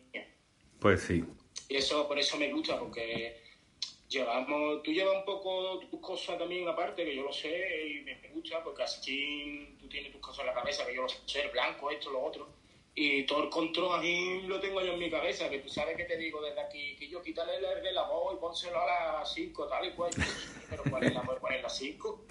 Pues 0.80 1.02
sí. 1.02 1.24
Y 1.68 1.76
eso, 1.76 2.08
por 2.08 2.18
eso 2.18 2.38
me 2.38 2.52
gusta, 2.54 2.80
porque 2.80 3.42
llevamos, 4.20 4.84
tú 4.84 4.92
llevas 4.92 5.16
un 5.18 5.26
poco 5.26 5.80
tus 5.92 6.00
cosas 6.00 6.38
también 6.38 6.68
aparte, 6.68 7.04
que 7.04 7.16
yo 7.16 7.24
lo 7.24 7.34
sé, 7.34 7.88
y 7.88 8.02
me, 8.02 8.16
gusta, 8.34 8.64
porque 8.64 8.84
así 8.84 9.76
tú 9.80 9.88
tienes 9.88 10.12
tus 10.12 10.22
cosas 10.22 10.42
en 10.42 10.48
la 10.48 10.54
cabeza, 10.54 10.86
que 10.86 10.96
yo 10.96 11.04
lo 11.04 11.10
sé, 11.10 11.42
el 11.42 11.50
blanco, 11.52 11.90
esto, 11.92 12.12
lo 12.12 12.24
otro. 12.24 12.48
Y 12.98 13.24
todo 13.26 13.44
el 13.44 13.50
control 13.50 14.00
así 14.00 14.44
lo 14.44 14.58
tengo 14.62 14.82
yo 14.82 14.94
en 14.94 15.00
mi 15.00 15.10
cabeza, 15.10 15.50
que 15.50 15.60
tú 15.60 15.68
sabes 15.68 15.98
que 15.98 16.06
te 16.06 16.16
digo 16.16 16.42
desde 16.42 16.62
aquí, 16.62 16.96
que 16.98 17.10
yo 17.10 17.22
quítale 17.22 17.56
el 17.58 17.84
de 17.84 17.92
la 17.92 18.04
voz 18.04 18.36
y 18.36 18.38
pónselo 18.40 18.80
a 18.80 19.20
las 19.20 19.34
5, 19.34 19.68
tal 19.68 19.86
y 19.86 19.92
cual. 19.92 20.12
Pero 20.70 20.84
¿cuál 20.90 21.04
es 21.04 21.14
la 21.14 21.22
voz? 21.22 21.38
¿Cuál 21.40 21.56
es 21.56 21.64
las 21.64 21.76
5? 21.78 22.26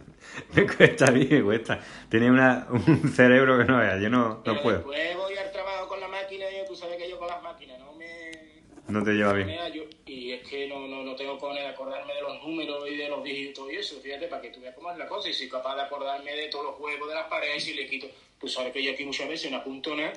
Me 0.55 0.67
cuesta, 0.67 1.09
a 1.09 1.11
mí 1.11 1.27
me 1.27 1.43
cuesta. 1.43 1.81
Tiene 2.09 2.31
una, 2.31 2.67
un 2.71 3.13
cerebro 3.13 3.59
que 3.59 3.65
no 3.65 3.77
veas, 3.79 4.01
yo 4.01 4.09
no, 4.09 4.41
Pero 4.43 4.57
no 4.57 4.63
puedo. 4.63 4.77
después 4.79 5.17
voy 5.19 5.37
al 5.37 5.53
trabajo 5.53 5.87
con 5.87 6.01
la 6.01 6.09
máquina 6.09 6.47
y 6.51 6.67
tú 6.67 6.75
sabes 6.75 6.97
que 6.97 7.11
yo 7.11 7.19
con 7.19 7.29
las 7.29 7.43
máquinas 7.43 7.79
no 7.81 7.93
me... 7.93 8.55
No 8.95 9.05
te 9.05 9.13
lleva 9.13 9.33
bien. 9.33 9.49
Yo- 9.75 9.83
y 10.07 10.33
es 10.33 10.47
que 10.49 10.69
no, 10.69 10.87
no, 10.87 11.03
no 11.03 11.17
tengo 11.17 11.39
que 11.39 11.61
acordarme 11.67 12.15
de 12.15 12.23
los 12.23 12.43
números 12.45 12.85
y 12.91 12.97
de 12.97 13.09
los 13.09 13.25
dígitos 13.25 13.73
y 13.73 13.77
eso, 13.77 14.01
fíjate, 14.01 14.27
para 14.29 14.41
que 14.43 14.51
tú 14.51 14.61
veas 14.61 14.75
cómo 14.75 14.91
es 14.93 14.99
la 14.99 15.07
cosa, 15.09 15.29
y 15.29 15.33
soy 15.35 15.49
capaz 15.49 15.75
de 15.77 15.83
acordarme 15.83 16.33
de 16.35 16.49
todos 16.49 16.65
los 16.67 16.75
juegos 16.77 17.09
de 17.09 17.15
las 17.15 17.27
paredes 17.27 17.67
y 17.69 17.75
le 17.75 17.87
quito. 17.89 18.07
Tú 18.41 18.49
sabes 18.49 18.73
que 18.73 18.83
yo 18.83 18.93
aquí 18.93 19.05
muchas 19.05 19.29
veces 19.29 19.51
no 19.51 19.57
apunto 19.59 19.95
nada 19.97 20.13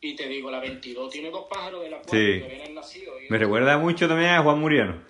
y 0.00 0.14
te 0.14 0.28
digo, 0.28 0.50
la 0.50 0.60
22 0.60 1.10
tiene 1.10 1.30
dos 1.30 1.46
pájaros 1.50 1.82
de 1.82 1.90
la 1.90 1.98
cual 1.98 2.08
Sí. 2.10 2.40
que 2.40 3.26
y- 3.26 3.30
Me 3.30 3.38
recuerda 3.38 3.76
mucho 3.78 4.06
también 4.08 4.30
a 4.30 4.42
Juan 4.42 4.58
Muriano, 4.60 5.02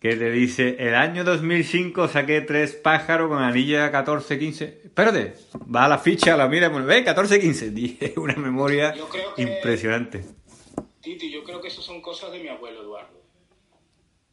que 0.00 0.16
te 0.16 0.30
dice, 0.30 0.76
el 0.78 0.94
año 0.94 1.24
2005 1.24 2.08
saqué 2.08 2.40
tres 2.40 2.72
pájaros 2.74 3.28
con 3.28 3.42
anilla 3.42 3.90
14-15. 3.92 4.80
Espérate, 4.84 5.34
va 5.74 5.84
a 5.84 5.88
la 5.88 5.98
ficha, 5.98 6.36
la 6.36 6.48
mira, 6.48 6.68
ve, 6.68 7.04
14-15. 7.04 7.70
Dije, 7.74 8.14
una 8.16 8.34
memoria 8.36 8.94
Yo 8.94 9.08
creo 9.08 9.34
que- 9.34 9.42
impresionante. 9.42 10.24
Titi, 11.08 11.30
yo 11.30 11.42
creo 11.42 11.58
que 11.62 11.68
eso 11.68 11.80
son 11.80 12.02
cosas 12.02 12.30
de 12.32 12.38
mi 12.40 12.48
abuelo 12.48 12.82
Eduardo. 12.82 13.18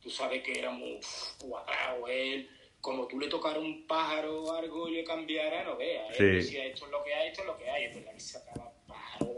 Tú 0.01 0.09
sabes 0.09 0.43
que 0.43 0.59
era 0.59 0.71
muy 0.71 0.99
cuadrado 1.39 2.05
él. 2.09 2.49
Como 2.81 3.07
tú 3.07 3.17
le 3.17 3.27
tocara 3.29 3.59
un 3.59 3.87
pájaro 3.87 4.43
o 4.43 4.53
algo 4.53 4.89
y 4.89 4.95
le 4.95 5.03
cambiara, 5.05 5.63
no 5.63 5.77
veas. 5.77 6.09
Él 6.11 6.15
Sí. 6.17 6.23
decía, 6.35 6.65
esto 6.65 6.85
es 6.85 6.91
lo 6.91 7.01
que 7.03 7.13
hay, 7.13 7.29
esto 7.29 7.41
es 7.41 7.47
lo 7.47 7.57
que 7.57 7.69
hay. 7.69 7.85
Es 7.85 7.95
verdad 7.95 8.13
que 8.13 8.19
sacaba 8.19 8.71
pájaros. 8.87 9.37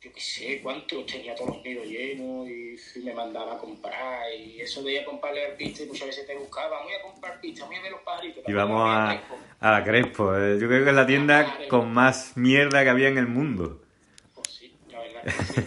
Yo 0.00 0.12
qué 0.12 0.20
sé 0.20 0.60
cuántos, 0.62 1.04
tenía 1.06 1.34
todos 1.34 1.56
los 1.56 1.64
nidos 1.64 1.84
llenos 1.86 2.48
y 2.48 3.00
me 3.00 3.12
mandaba 3.12 3.56
a 3.56 3.58
comprar. 3.58 4.32
Y 4.32 4.60
eso 4.60 4.80
de 4.84 4.92
ir 4.92 5.00
a 5.00 5.04
comprarle 5.04 5.46
al 5.46 5.56
pista, 5.56 5.82
y 5.82 5.86
muchas 5.86 6.06
veces 6.06 6.26
te 6.28 6.36
buscaba, 6.36 6.84
voy 6.84 6.92
a 6.92 7.02
comprar 7.02 7.40
pista, 7.40 7.66
voy 7.66 7.74
a 7.76 7.82
ver 7.82 7.90
los 7.90 8.02
pajaritos. 8.02 8.44
Y 8.46 8.52
vamos 8.52 8.80
a, 8.88 9.20
a 9.58 9.70
la 9.72 9.84
Crespo. 9.84 10.34
eh, 10.36 10.58
Yo 10.60 10.68
creo 10.68 10.84
que 10.84 10.90
es 10.90 10.96
la 10.96 11.06
tienda 11.06 11.58
con 11.68 11.92
más 11.92 12.36
mierda 12.36 12.84
que 12.84 12.88
había 12.90 13.08
en 13.08 13.18
el 13.18 13.26
mundo. 13.26 13.82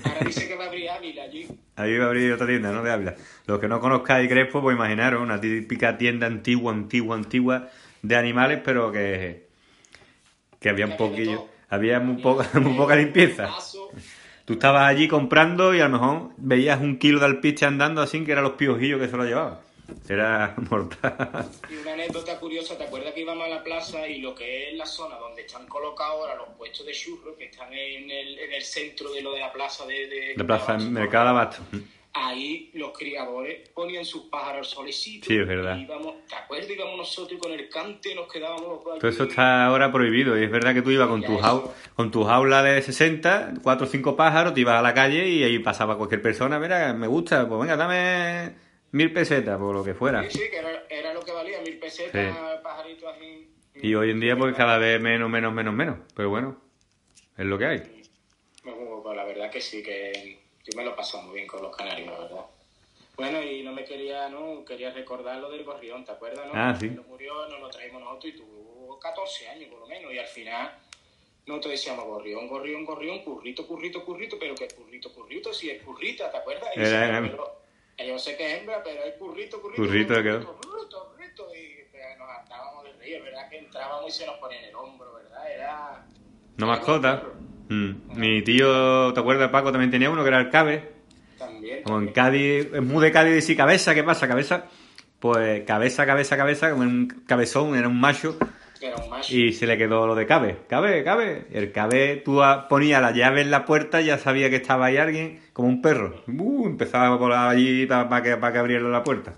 Ahora 0.04 0.20
dice 0.26 0.48
que 0.48 0.56
va 0.56 0.66
a 0.66 0.68
abrir 0.68 0.90
Ávila 0.90 1.24
allí. 1.24 1.48
Ahí 1.76 1.98
va 1.98 2.06
a 2.06 2.08
abrir 2.08 2.32
otra 2.34 2.48
tienda, 2.48 2.72
¿no? 2.72 2.84
De 2.84 2.92
Ávila. 2.92 3.16
Los 3.48 3.60
que 3.60 3.68
no 3.68 3.80
conozcáis 3.80 4.30
Crespo, 4.30 4.62
pues 4.62 4.76
imaginaros, 4.76 5.22
una 5.22 5.40
típica 5.40 5.98
tienda 5.98 6.28
antigua, 6.28 6.74
antigua, 6.74 7.16
antigua 7.16 7.70
de 8.02 8.16
animales, 8.16 8.62
pero 8.64 8.92
que, 8.92 9.48
que 10.60 10.70
había 10.70 10.86
un 10.86 10.98
poquillo, 10.98 11.48
había 11.70 12.00
muy 12.00 12.22
poca, 12.22 12.48
muy 12.60 12.76
poca 12.76 12.96
limpieza. 12.96 13.50
Tú 14.46 14.54
estabas 14.54 14.88
allí 14.90 15.08
comprando 15.08 15.74
y 15.74 15.80
a 15.80 15.88
lo 15.88 16.00
mejor 16.00 16.30
veías 16.38 16.82
un 16.82 16.98
kilo 16.98 17.20
de 17.20 17.26
alpiste 17.26 17.66
andando 17.66 18.02
así, 18.02 18.24
que 18.24 18.32
eran 18.32 18.44
los 18.44 18.54
piojillos 18.54 19.00
que 19.00 19.08
se 19.08 19.18
lo 19.18 19.24
llevaban. 19.24 19.60
Era 20.10 20.56
mortal. 20.70 21.46
Y 21.70 21.76
una 21.76 21.94
anécdota 21.94 22.40
curiosa, 22.40 22.78
¿te 22.78 22.84
acuerdas 22.86 23.14
que 23.14 23.22
íbamos 23.22 23.46
a 23.46 23.50
la 23.50 23.64
plaza 23.64 24.08
y 24.08 24.20
lo 24.22 24.34
que 24.36 24.70
es 24.72 24.78
la 24.78 24.86
zona 24.86 25.16
donde 25.18 25.42
están 25.44 25.68
colocados 25.68 26.16
ahora 26.22 26.36
los 26.36 26.50
puestos 26.58 26.86
de 26.86 26.92
churros, 26.94 27.36
que 27.38 27.46
están 27.46 27.72
en 27.74 28.10
el, 28.12 28.40
en 28.40 28.54
el 28.54 28.62
centro 28.62 29.12
de 29.12 29.22
lo 29.22 29.34
de 29.34 29.40
la 29.40 29.52
plaza 29.54 29.86
de... 29.86 30.08
de 30.08 30.34
La 30.36 30.44
plaza 30.46 30.74
de- 30.76 30.86
Mercado 30.90 31.30
Abasto. 31.30 31.62
Ahí 32.14 32.70
los 32.74 32.92
criadores 32.92 33.70
ponían 33.70 34.04
sus 34.04 34.24
pájaros 34.24 34.58
al 34.58 34.66
solecito. 34.66 35.28
Sí, 35.28 35.38
es 35.38 35.48
verdad. 35.48 35.78
y 35.78 35.84
íbamos, 35.84 36.16
¿Te 36.28 36.36
acuerdas? 36.36 36.70
Íbamos 36.70 36.98
nosotros 36.98 37.38
y 37.38 37.42
con 37.42 37.54
el 37.54 37.70
cante 37.70 38.14
nos 38.14 38.30
quedábamos 38.30 38.84
los 38.84 39.00
Todo 39.00 39.08
eso 39.10 39.24
está 39.24 39.66
ahora 39.66 39.90
prohibido. 39.94 40.38
Y 40.38 40.44
es 40.44 40.52
verdad 40.52 40.74
que 40.74 40.82
tú 40.82 40.92
ibas 40.92 41.08
con 41.08 41.24
tu, 41.24 41.40
con 41.96 42.12
tu 42.12 42.26
jaula 42.26 42.64
de 42.64 42.82
60, 42.82 43.54
4 43.64 43.88
o 43.88 43.90
5 43.90 44.16
pájaros, 44.18 44.54
te 44.54 44.60
ibas 44.60 44.76
a 44.78 44.82
la 44.82 44.94
calle 44.94 45.26
y 45.30 45.42
ahí 45.44 45.60
pasaba 45.60 45.96
cualquier 45.96 46.22
persona. 46.22 46.60
Mira, 46.60 46.92
me 46.92 47.08
gusta, 47.08 47.48
pues 47.48 47.62
venga, 47.62 47.78
dame 47.78 48.52
mil 48.92 49.14
pesetas, 49.14 49.58
por 49.58 49.76
lo 49.76 49.84
que 49.84 49.94
fuera. 49.94 50.24
Sí, 50.30 50.40
sí, 50.40 50.50
que 50.50 50.58
era, 50.58 50.84
era 50.90 51.14
lo 51.14 51.22
que 51.24 51.32
valía, 51.32 51.62
mil 51.62 51.78
pesetas, 51.80 52.60
pajaritos 52.62 53.14
así. 53.16 53.50
Y 53.76 53.96
hoy 53.96 54.12
en 54.12 54.20
día, 54.20 54.36
pues 54.38 54.56
cada 54.56 54.78
vez 54.78 55.00
menos, 55.02 55.30
menos, 55.30 55.54
menos, 55.54 55.74
menos. 55.74 55.98
Pero 56.16 56.30
bueno, 56.30 56.62
es 57.38 57.46
lo 57.46 57.58
que 57.58 57.66
hay. 57.66 58.04
Pues 58.64 59.16
la 59.16 59.24
verdad 59.26 59.50
que 59.50 59.62
sí, 59.62 59.82
que 59.82 60.40
yo 60.64 60.78
me 60.78 60.84
lo 60.86 60.92
he 60.92 60.96
pasado 60.96 61.24
muy 61.24 61.36
bien 61.36 61.48
con 61.48 61.62
los 61.62 61.76
canarios, 61.76 62.08
la 62.08 62.20
verdad. 62.20 62.46
Bueno, 63.16 63.42
y 63.44 63.62
no 63.64 63.72
me 63.72 63.84
quería, 63.86 64.30
¿no? 64.30 64.64
Quería 64.66 64.92
recordar 64.92 65.38
lo 65.40 65.50
del 65.50 65.64
gorrión, 65.64 66.06
¿te 66.06 66.12
acuerdas, 66.12 66.46
no? 66.48 66.52
Ah, 66.56 66.76
sí. 66.80 66.88
Cuando 66.88 67.04
murió, 67.04 67.48
nos 67.50 67.60
lo 67.60 67.70
traímos 67.70 68.02
nosotros 68.02 68.34
y 68.34 68.38
tuvo 68.38 69.00
14 69.00 69.48
años 69.50 69.70
por 69.70 69.80
lo 69.82 69.88
menos, 69.88 70.14
y 70.14 70.18
al 70.18 70.28
final 70.28 70.72
nosotros 71.46 71.72
decíamos 71.72 72.06
gorrión, 72.06 72.48
gorrión, 72.48 72.86
gorrión, 72.86 73.20
currito, 73.24 73.68
currito, 73.68 74.04
currito, 74.06 74.38
pero 74.40 74.56
que 74.56 74.68
currito, 74.70 75.12
currito, 75.14 75.54
si 75.54 75.70
es 75.70 75.82
currita, 75.84 76.32
¿te 76.32 76.38
acuerdas? 76.38 76.70
Y 76.76 76.80
Era- 76.80 77.06
era- 77.08 77.28
eh, 77.28 77.32
yo 77.98 78.20
sé 78.20 78.36
que 78.36 78.52
es 78.52 78.60
hembra, 78.60 78.82
pero 78.84 79.04
es 79.04 79.16
currito, 79.16 79.62
currito. 79.62 79.82
Currito, 79.82 80.14
currito, 80.14 80.58
currito, 80.62 81.12
currito, 81.12 81.56
y 81.56 81.82
nos 82.18 82.30
hartábamos 82.30 82.84
de 82.84 82.94
reír, 82.94 83.22
¿verdad? 83.22 83.50
Que 83.50 83.60
entrábamos 83.60 84.10
y 84.10 84.12
se 84.12 84.26
nos 84.26 84.38
ponía 84.38 84.60
en 84.60 84.66
el 84.66 84.76
hombro, 84.76 85.14
¿verdad? 85.14 85.52
Era... 85.52 86.06
No 86.58 86.68
mascota. 86.68 87.24
Mm. 87.70 88.20
Mi 88.20 88.42
tío, 88.44 89.14
¿te 89.14 89.20
acuerdas, 89.20 89.50
Paco? 89.50 89.72
También 89.72 89.92
tenía 89.92 90.10
uno 90.10 90.24
que 90.24 90.30
era 90.30 90.40
el 90.40 90.50
Cabe. 90.50 90.92
También. 91.38 91.84
Como 91.84 92.00
en. 92.00 92.12
Cádiz, 92.12 92.68
es 92.74 92.84
muy 92.84 93.02
de 93.04 93.12
Cádiz 93.12 93.34
decir 93.34 93.58
cabeza, 93.58 93.96
¿qué 93.96 94.04
pasa? 94.04 94.28
Cabeza, 94.28 94.66
pues 95.20 95.64
cabeza, 95.66 96.06
cabeza, 96.06 96.38
cabeza, 96.38 96.72
como 96.72 96.84
un 96.84 97.08
cabezón, 97.26 97.76
era 97.76 97.88
un 97.88 98.00
macho, 98.00 98.38
Era 98.82 98.98
un 98.98 99.10
macho. 99.10 99.36
y 99.36 99.54
se 99.54 99.68
le 99.68 99.78
quedó 99.78 100.08
lo 100.08 100.16
de 100.16 100.26
cabe, 100.26 100.58
cabe, 100.68 101.04
cabe. 101.04 101.46
El 101.52 101.72
cabe, 101.72 102.18
tú 102.18 102.42
ponías 102.70 103.02
la 103.02 103.12
llave 103.12 103.42
en 103.42 103.52
la 103.52 103.66
puerta 103.66 104.02
y 104.02 104.06
ya 104.06 104.18
sabía 104.18 104.50
que 104.50 104.56
estaba 104.56 104.88
ahí 104.88 104.98
alguien, 104.98 105.40
como 105.54 105.68
un 105.68 105.82
perro. 105.82 106.24
Uh, 106.28 106.66
empezaba 106.66 107.08
a 107.08 107.16
volar 107.16 107.50
allí 107.50 107.86
para 107.86 108.24
que, 108.24 108.38
para 108.38 108.54
que 108.54 108.60
abriera 108.60 108.90
la 108.90 109.04
puerta. 109.04 109.36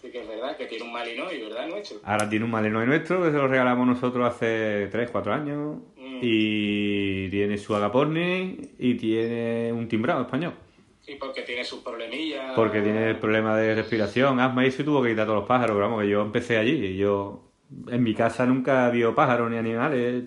Sí 0.00 0.10
que 0.10 0.20
es 0.20 0.28
verdad. 0.28 0.56
que 0.56 0.66
tiene 0.66 0.84
un 0.84 0.92
Malinois, 0.92 1.40
¿verdad? 1.40 1.66
Nuestro. 1.66 1.98
Ahora 2.04 2.28
tiene 2.28 2.44
un 2.44 2.50
Malinois 2.50 2.86
nuestro 2.86 3.22
que 3.22 3.30
se 3.30 3.36
lo 3.36 3.48
regalamos 3.48 3.86
nosotros 3.86 4.26
hace 4.26 4.88
3, 4.92 5.10
4 5.10 5.32
años. 5.32 5.76
Mm. 5.96 6.18
Y 6.22 7.28
tiene 7.30 7.58
su 7.58 7.74
agaporni 7.74 8.58
y 8.78 8.94
tiene 8.94 9.72
un 9.72 9.88
timbrado 9.88 10.22
español. 10.22 10.54
Sí, 11.00 11.16
porque 11.20 11.42
tiene 11.42 11.62
sus 11.62 11.80
problemillas. 11.80 12.52
Porque 12.56 12.80
tiene 12.82 13.10
el 13.10 13.16
problema 13.16 13.56
de 13.56 13.76
respiración, 13.76 14.40
asma 14.40 14.66
y 14.66 14.68
y 14.68 14.72
tuvo 14.72 15.02
que 15.02 15.10
quitar 15.10 15.26
todos 15.26 15.40
los 15.40 15.48
pájaros. 15.48 15.76
Pero 15.76 15.88
vamos, 15.88 16.02
que 16.02 16.08
yo 16.08 16.22
empecé 16.22 16.58
allí 16.58 16.84
y 16.84 16.96
yo 16.96 17.45
en 17.88 18.02
mi 18.02 18.14
casa 18.14 18.46
nunca 18.46 18.86
había 18.86 19.14
pájaros 19.14 19.50
ni 19.50 19.56
animales. 19.56 20.24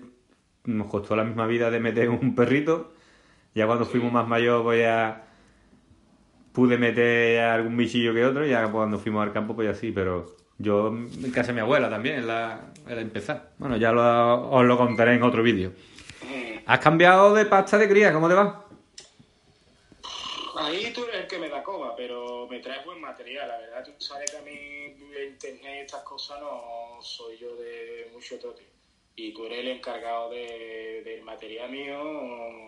Nos 0.64 0.88
costó 0.88 1.16
la 1.16 1.24
misma 1.24 1.46
vida 1.46 1.70
de 1.70 1.80
meter 1.80 2.08
un 2.10 2.34
perrito. 2.34 2.92
Ya 3.54 3.66
cuando 3.66 3.84
fuimos 3.86 4.12
más 4.12 4.28
mayores, 4.28 4.62
pues 4.64 4.80
ya 4.80 5.26
pude 6.52 6.78
meter 6.78 7.40
algún 7.40 7.76
bichillo 7.76 8.12
que 8.14 8.24
otro. 8.24 8.46
Ya 8.46 8.70
cuando 8.70 8.98
fuimos 8.98 9.22
al 9.22 9.32
campo, 9.32 9.54
pues 9.54 9.68
ya 9.68 9.74
sí. 9.74 9.90
Pero 9.92 10.26
yo 10.58 10.88
en 10.88 11.30
casa 11.32 11.48
de 11.48 11.54
mi 11.54 11.60
abuela 11.60 11.88
también, 11.90 12.26
la, 12.26 12.60
era 12.88 13.00
empezar. 13.00 13.50
Bueno, 13.58 13.76
ya 13.76 13.92
lo- 13.92 14.50
os 14.50 14.64
lo 14.64 14.76
contaré 14.76 15.14
en 15.14 15.22
otro 15.22 15.42
vídeo. 15.42 15.70
Mm. 16.22 16.58
¿Has 16.66 16.78
cambiado 16.80 17.34
de 17.34 17.46
pasta 17.46 17.78
de 17.78 17.88
cría? 17.88 18.12
¿Cómo 18.12 18.28
te 18.28 18.34
va? 18.34 18.66
Ahí 20.58 20.92
tú 20.94 21.04
eres 21.04 21.22
el 21.22 21.26
que 21.26 21.38
me 21.38 21.48
da 21.48 21.62
coba, 21.62 21.96
pero 21.96 22.46
me 22.48 22.58
traes 22.60 22.84
buen 22.84 23.00
material. 23.00 23.48
La 23.48 23.58
verdad, 23.58 23.84
tú 23.84 23.92
sabes 23.98 24.30
que 24.30 24.36
a 24.36 24.42
mí 24.42 24.69
de 25.20 25.26
internet 25.28 25.74
y 25.76 25.80
estas 25.86 26.02
cosas 26.02 26.40
no 26.40 26.98
soy 27.02 27.36
yo 27.38 27.54
de 27.56 28.08
mucho 28.12 28.38
trote. 28.38 28.62
Y 29.16 29.32
tú 29.34 29.44
eres 29.46 29.58
el 29.60 29.68
encargado 29.68 30.30
de, 30.30 31.02
del 31.04 31.22
material 31.22 31.70
mío, 31.70 31.98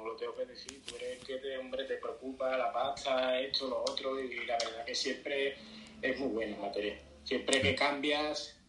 lo 0.04 0.14
tengo 0.16 0.34
que 0.36 0.44
decir. 0.46 0.82
Tú 0.84 0.96
eres 0.96 1.18
el 1.20 1.26
que, 1.26 1.36
te, 1.36 1.56
hombre, 1.56 1.84
te 1.84 1.96
preocupa 1.96 2.56
la 2.58 2.72
pasta, 2.72 3.40
esto, 3.40 3.68
lo 3.68 3.80
otro. 3.82 4.20
Y 4.22 4.44
la 4.44 4.58
verdad 4.58 4.84
que 4.84 4.94
siempre 4.94 5.54
es 6.02 6.18
muy 6.18 6.28
bueno 6.28 6.54
el 6.56 6.60
material. 6.60 6.98
Siempre 7.24 7.60
que 7.62 7.74
cambias, 7.74 8.60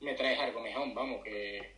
me 0.00 0.14
traes 0.14 0.38
algo 0.38 0.60
mejor, 0.60 0.94
vamos, 0.94 1.22
que, 1.24 1.74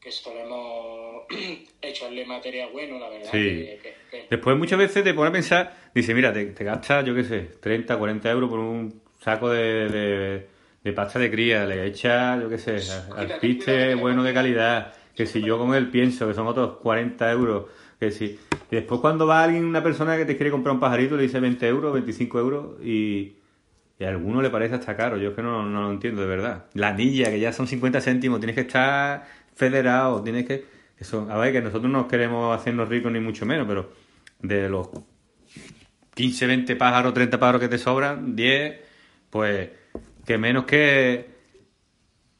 que 0.00 0.10
solemos 0.10 1.24
echarle 1.82 2.24
material 2.24 2.70
bueno, 2.72 2.98
la 2.98 3.10
verdad. 3.10 3.30
Sí. 3.30 3.38
que- 3.38 3.78
que- 3.82 3.94
que- 4.10 4.26
Después 4.30 4.56
muchas 4.56 4.78
veces 4.78 5.04
te 5.04 5.14
pone 5.14 5.28
a 5.28 5.32
pensar, 5.32 5.90
dice, 5.94 6.12
mira, 6.14 6.32
te, 6.32 6.46
te 6.46 6.64
gastas, 6.64 7.04
yo 7.04 7.14
qué 7.14 7.24
sé, 7.24 7.40
30, 7.60 7.96
40 7.98 8.30
euros 8.30 8.48
por 8.50 8.58
un 8.58 9.03
saco 9.24 9.48
de, 9.48 9.88
de, 9.88 10.48
de 10.84 10.92
pasta 10.92 11.18
de 11.18 11.30
cría, 11.30 11.64
le 11.64 11.86
echas, 11.86 12.42
yo 12.42 12.50
qué 12.50 12.58
sé, 12.58 12.78
alpiste 13.16 13.94
bueno 13.94 14.22
de 14.22 14.34
calidad, 14.34 14.92
que 15.14 15.24
si 15.24 15.40
yo 15.40 15.58
con 15.58 15.74
él 15.74 15.88
pienso 15.88 16.28
que 16.28 16.34
son 16.34 16.46
otros 16.46 16.76
40 16.82 17.32
euros, 17.32 17.64
que 17.98 18.10
si... 18.10 18.38
Y 18.70 18.76
después 18.76 19.00
cuando 19.00 19.26
va 19.26 19.42
alguien, 19.42 19.64
una 19.64 19.82
persona 19.82 20.18
que 20.18 20.26
te 20.26 20.36
quiere 20.36 20.50
comprar 20.50 20.74
un 20.74 20.80
pajarito, 20.80 21.16
le 21.16 21.22
dice 21.22 21.40
20 21.40 21.66
euros, 21.66 21.94
25 21.94 22.38
euros 22.38 22.84
y... 22.84 23.36
Y 23.96 24.02
a 24.02 24.08
alguno 24.08 24.42
le 24.42 24.50
parece 24.50 24.74
hasta 24.74 24.96
caro, 24.96 25.16
yo 25.18 25.30
es 25.30 25.36
que 25.36 25.42
no, 25.42 25.62
no 25.62 25.82
lo 25.82 25.90
entiendo 25.92 26.20
de 26.20 26.26
verdad. 26.26 26.64
La 26.74 26.88
anilla, 26.88 27.30
que 27.30 27.38
ya 27.38 27.52
son 27.52 27.68
50 27.68 28.00
céntimos, 28.00 28.40
tienes 28.40 28.56
que 28.56 28.62
estar 28.62 29.24
federado, 29.54 30.20
tienes 30.22 30.46
que... 30.46 30.64
Eso, 30.98 31.28
a 31.30 31.38
ver, 31.38 31.52
que 31.52 31.62
nosotros 31.62 31.90
no 31.90 32.08
queremos 32.08 32.54
hacernos 32.54 32.88
ricos 32.88 33.12
ni 33.12 33.20
mucho 33.20 33.46
menos, 33.46 33.68
pero 33.68 33.92
de 34.40 34.68
los 34.68 34.88
15, 36.14 36.46
20 36.46 36.76
pájaros, 36.76 37.14
30 37.14 37.38
pájaros 37.38 37.60
que 37.60 37.68
te 37.68 37.78
sobran, 37.78 38.34
10, 38.34 38.93
pues 39.34 39.68
que 40.24 40.38
menos 40.38 40.64
que, 40.64 41.26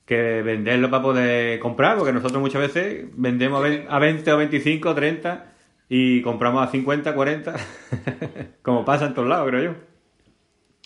que 0.06 0.42
venderlo 0.42 0.88
para 0.90 1.02
poder 1.02 1.58
comprar, 1.58 1.96
porque 1.98 2.12
nosotros 2.12 2.40
muchas 2.40 2.60
veces 2.62 3.06
vendemos 3.14 3.58
a 3.58 3.68
ve- 3.68 3.86
a 3.88 3.98
20 3.98 4.32
o 4.32 4.36
25 4.36 4.90
o 4.90 4.94
30 4.94 5.52
y 5.88 6.22
compramos 6.22 6.62
a 6.68 6.70
50, 6.70 7.12
40, 7.12 7.54
como 8.62 8.84
pasa 8.84 9.06
en 9.06 9.14
todos 9.14 9.26
lados, 9.28 9.48
creo 9.48 9.72
yo. 9.72 9.74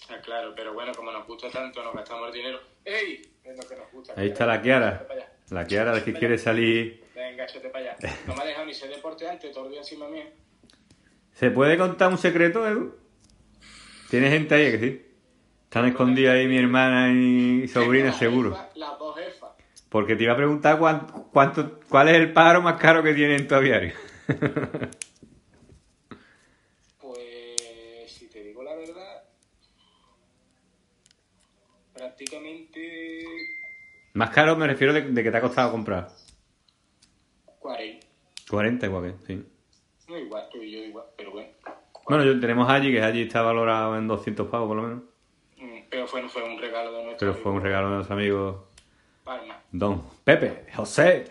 Ah, 0.09 0.17
claro, 0.25 0.55
pero 0.57 0.73
bueno, 0.73 0.93
como 0.97 1.13
nos 1.13 1.27
gusta 1.27 1.51
tanto, 1.51 1.85
nos 1.85 1.95
gastamos 1.95 2.29
el 2.29 2.35
dinero. 2.35 2.59
¡Ey! 2.87 3.21
Es 3.45 3.55
lo 3.59 3.69
que 3.69 3.77
nos 3.77 3.93
gusta. 3.93 4.15
Ahí 4.17 4.29
está 4.29 4.47
la 4.47 4.63
Kiara, 4.63 5.07
la 5.51 5.67
Kiara 5.67 5.93
de 5.93 6.03
que 6.05 6.15
quiere 6.15 6.39
salir. 6.39 7.05
Venga, 7.15 7.45
échate 7.45 7.69
para 7.69 7.93
allá. 7.93 7.97
No 8.27 8.35
me 8.35 8.43
ha 8.43 8.47
dejado 8.47 8.65
ni 8.65 8.73
ser 8.73 8.89
deporte 8.89 9.29
antes, 9.29 9.53
todo 9.53 9.67
el 9.67 9.73
día 9.73 9.81
encima 9.81 10.09
mía. 10.09 10.25
¿Se 11.35 11.51
puede 11.51 11.77
contar 11.77 12.11
un 12.11 12.17
secreto, 12.17 12.67
Edu? 12.67 12.95
¿Tiene 14.09 14.31
gente 14.31 14.55
ahí 14.55 14.71
que 14.73 14.79
sí? 14.79 15.05
Están 15.69 15.85
escondidas 15.87 16.35
ahí 16.35 16.47
mi 16.49 16.57
hermana 16.57 17.13
y 17.13 17.69
sobrina, 17.69 18.11
seguro. 18.13 18.57
Las 18.75 18.99
dos 18.99 19.15
jefas. 19.19 19.51
Porque 19.91 20.17
te 20.17 20.25
iba 20.25 20.33
a 20.33 20.37
preguntar 20.37 20.79
cuán- 20.79 21.07
cuánto, 21.31 21.81
cuál 21.91 22.09
es 22.09 22.15
el 22.17 22.33
pájaro 22.33 22.63
más 22.63 22.81
caro 22.81 23.03
que 23.03 23.13
tiene 23.13 23.37
en 23.37 23.47
tu 23.47 23.55
aviario. 23.55 23.93
Pues, 27.01 28.11
si 28.13 28.29
te 28.29 28.43
digo 28.43 28.63
la 28.63 28.75
verdad, 28.75 29.23
prácticamente 31.95 33.25
más 34.15 34.31
caro 34.31 34.57
me 34.57 34.67
refiero 34.67 34.93
de, 34.93 35.03
de 35.03 35.23
que 35.23 35.31
te 35.31 35.37
ha 35.37 35.41
costado 35.41 35.71
comprar. 35.71 36.09
40. 37.61 38.07
40 38.51 38.87
igual 38.87 39.15
que, 39.19 39.27
sí. 39.27 39.47
No 40.09 40.19
igual, 40.19 40.49
tú 40.51 40.63
y 40.63 40.71
yo 40.73 40.79
igual, 40.79 41.05
pero 41.17 41.31
bueno. 41.33 41.49
Bueno, 42.09 42.25
yo, 42.25 42.41
tenemos 42.41 42.69
allí, 42.71 42.91
que 42.93 43.03
allí 43.03 43.23
está 43.23 43.43
valorado 43.43 43.97
en 43.99 44.09
200 44.09 44.49
pavos 44.49 44.69
por 44.69 44.77
lo 44.77 44.83
menos. 44.83 45.03
Mm, 45.89 45.91
Pero 45.91 46.07
fue, 46.07 46.29
fue 46.29 46.43
un 46.43 46.59
regalo 46.61 46.93
de 46.93 47.05
nuestro 47.05 47.33
Pero 47.33 47.43
fue 47.43 47.53
un 47.53 47.63
regalo 47.63 47.91
de 47.91 47.97
los 47.99 48.11
amigos 48.11 48.57
Palma. 49.25 49.61
Don 49.73 50.03
Pepe, 50.25 50.67
José. 50.75 51.27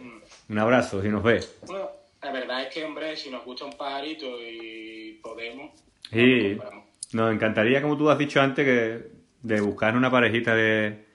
Un 0.49 0.59
abrazo 0.59 1.01
si 1.01 1.09
nos 1.09 1.23
ve. 1.23 1.43
Bueno, 1.65 1.89
la 2.21 2.31
verdad 2.31 2.61
es 2.63 2.73
que, 2.73 2.85
hombre, 2.85 3.15
si 3.17 3.29
nos 3.29 3.43
gusta 3.43 3.65
un 3.65 3.73
pajarito 3.77 4.25
y 4.41 5.19
podemos, 5.21 5.71
Sí, 6.11 6.53
lo 6.53 6.57
compramos. 6.63 6.85
nos 7.13 7.33
encantaría, 7.33 7.81
como 7.81 7.97
tú 7.97 8.09
has 8.09 8.17
dicho 8.17 8.39
antes, 8.41 8.65
que 8.65 9.11
de 9.41 9.61
buscar 9.61 9.95
una 9.95 10.09
parejita 10.11 10.53
de... 10.55 11.05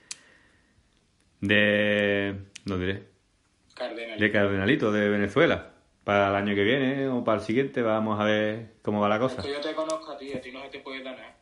De... 1.40 2.36
No 2.66 2.78
diré. 2.78 3.04
Cardenal. 3.74 4.18
De 4.18 4.30
cardenalito 4.30 4.92
de 4.92 5.08
Venezuela. 5.08 5.70
Para 6.04 6.28
el 6.30 6.34
año 6.36 6.54
que 6.54 6.62
viene 6.64 7.08
o 7.08 7.22
para 7.24 7.38
el 7.38 7.44
siguiente 7.44 7.80
vamos 7.80 8.20
a 8.20 8.24
ver 8.24 8.74
cómo 8.82 9.00
va 9.00 9.08
la 9.08 9.18
cosa. 9.20 9.40
Que 9.42 9.52
yo 9.52 9.60
te 9.60 9.72
conozco 9.74 10.12
a 10.12 10.18
ti, 10.18 10.32
a 10.32 10.40
ti 10.40 10.50
no 10.52 10.60
se 10.62 10.68
te 10.68 10.78
puede 10.80 11.02
dar 11.02 11.16
nada. 11.16 11.36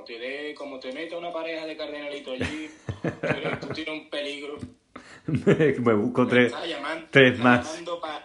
Como 0.00 0.06
te 0.06 0.18
dé, 0.18 0.54
como 0.54 0.80
te 0.80 0.92
meta 0.92 1.18
una 1.18 1.30
pareja 1.30 1.66
de 1.66 1.76
cardenalito 1.76 2.32
allí, 2.32 2.70
tú, 3.60 3.66
tienes 3.74 3.92
un 4.02 4.08
peligro. 4.08 4.56
Me 5.26 5.92
busco 5.92 6.22
Me 6.22 6.30
tres, 6.30 6.54
tres 7.10 7.38
más 7.38 7.82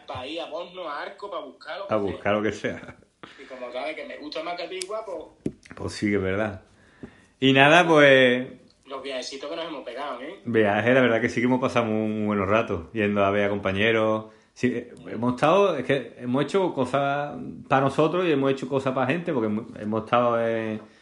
para 0.07 0.25
ir 0.25 0.39
a 0.39 0.45
Bosno, 0.45 0.87
a 0.87 1.01
Arco, 1.01 1.29
para 1.29 1.43
buscarlo. 1.43 1.85
a 1.89 1.95
buscar 1.97 2.33
lo 2.35 2.41
que 2.41 2.53
sea. 2.53 2.95
Y 3.43 3.45
como 3.45 3.69
sabes 3.73 3.93
que 3.93 4.05
me 4.05 4.15
gusta 4.19 4.41
más 4.41 4.55
que 4.55 4.63
a 4.63 4.69
ti, 4.69 4.79
guapo, 4.87 5.35
Pues 5.75 5.91
sí, 5.91 6.09
que 6.09 6.15
es 6.15 6.21
verdad. 6.21 6.61
Y 7.41 7.51
nada, 7.51 7.85
pues 7.85 8.47
los 8.85 9.03
viajecitos 9.03 9.49
que 9.49 9.55
nos 9.57 9.65
hemos 9.65 9.83
pegado, 9.83 10.21
¿eh? 10.21 10.39
viaje, 10.45 10.93
la 10.93 11.01
verdad 11.01 11.19
que 11.19 11.27
sí 11.27 11.41
que 11.41 11.47
hemos 11.47 11.59
pasado 11.59 11.87
muy, 11.87 12.07
muy 12.07 12.25
buenos 12.27 12.47
ratos, 12.47 12.85
yendo 12.93 13.25
a 13.25 13.31
ver 13.31 13.43
a 13.47 13.49
compañeros. 13.49 14.27
Sí, 14.53 14.67
eh, 14.73 14.93
hemos 15.07 15.33
estado, 15.35 15.75
es 15.75 15.83
que 15.83 16.13
hemos 16.19 16.41
hecho 16.45 16.73
cosas 16.73 17.35
para 17.67 17.81
nosotros 17.81 18.25
y 18.25 18.31
hemos 18.31 18.49
hecho 18.53 18.69
cosas 18.69 18.93
para 18.93 19.07
gente, 19.07 19.33
porque 19.33 19.47
hemos- 19.81 20.03
estado 20.05 20.39
en- 20.47 20.94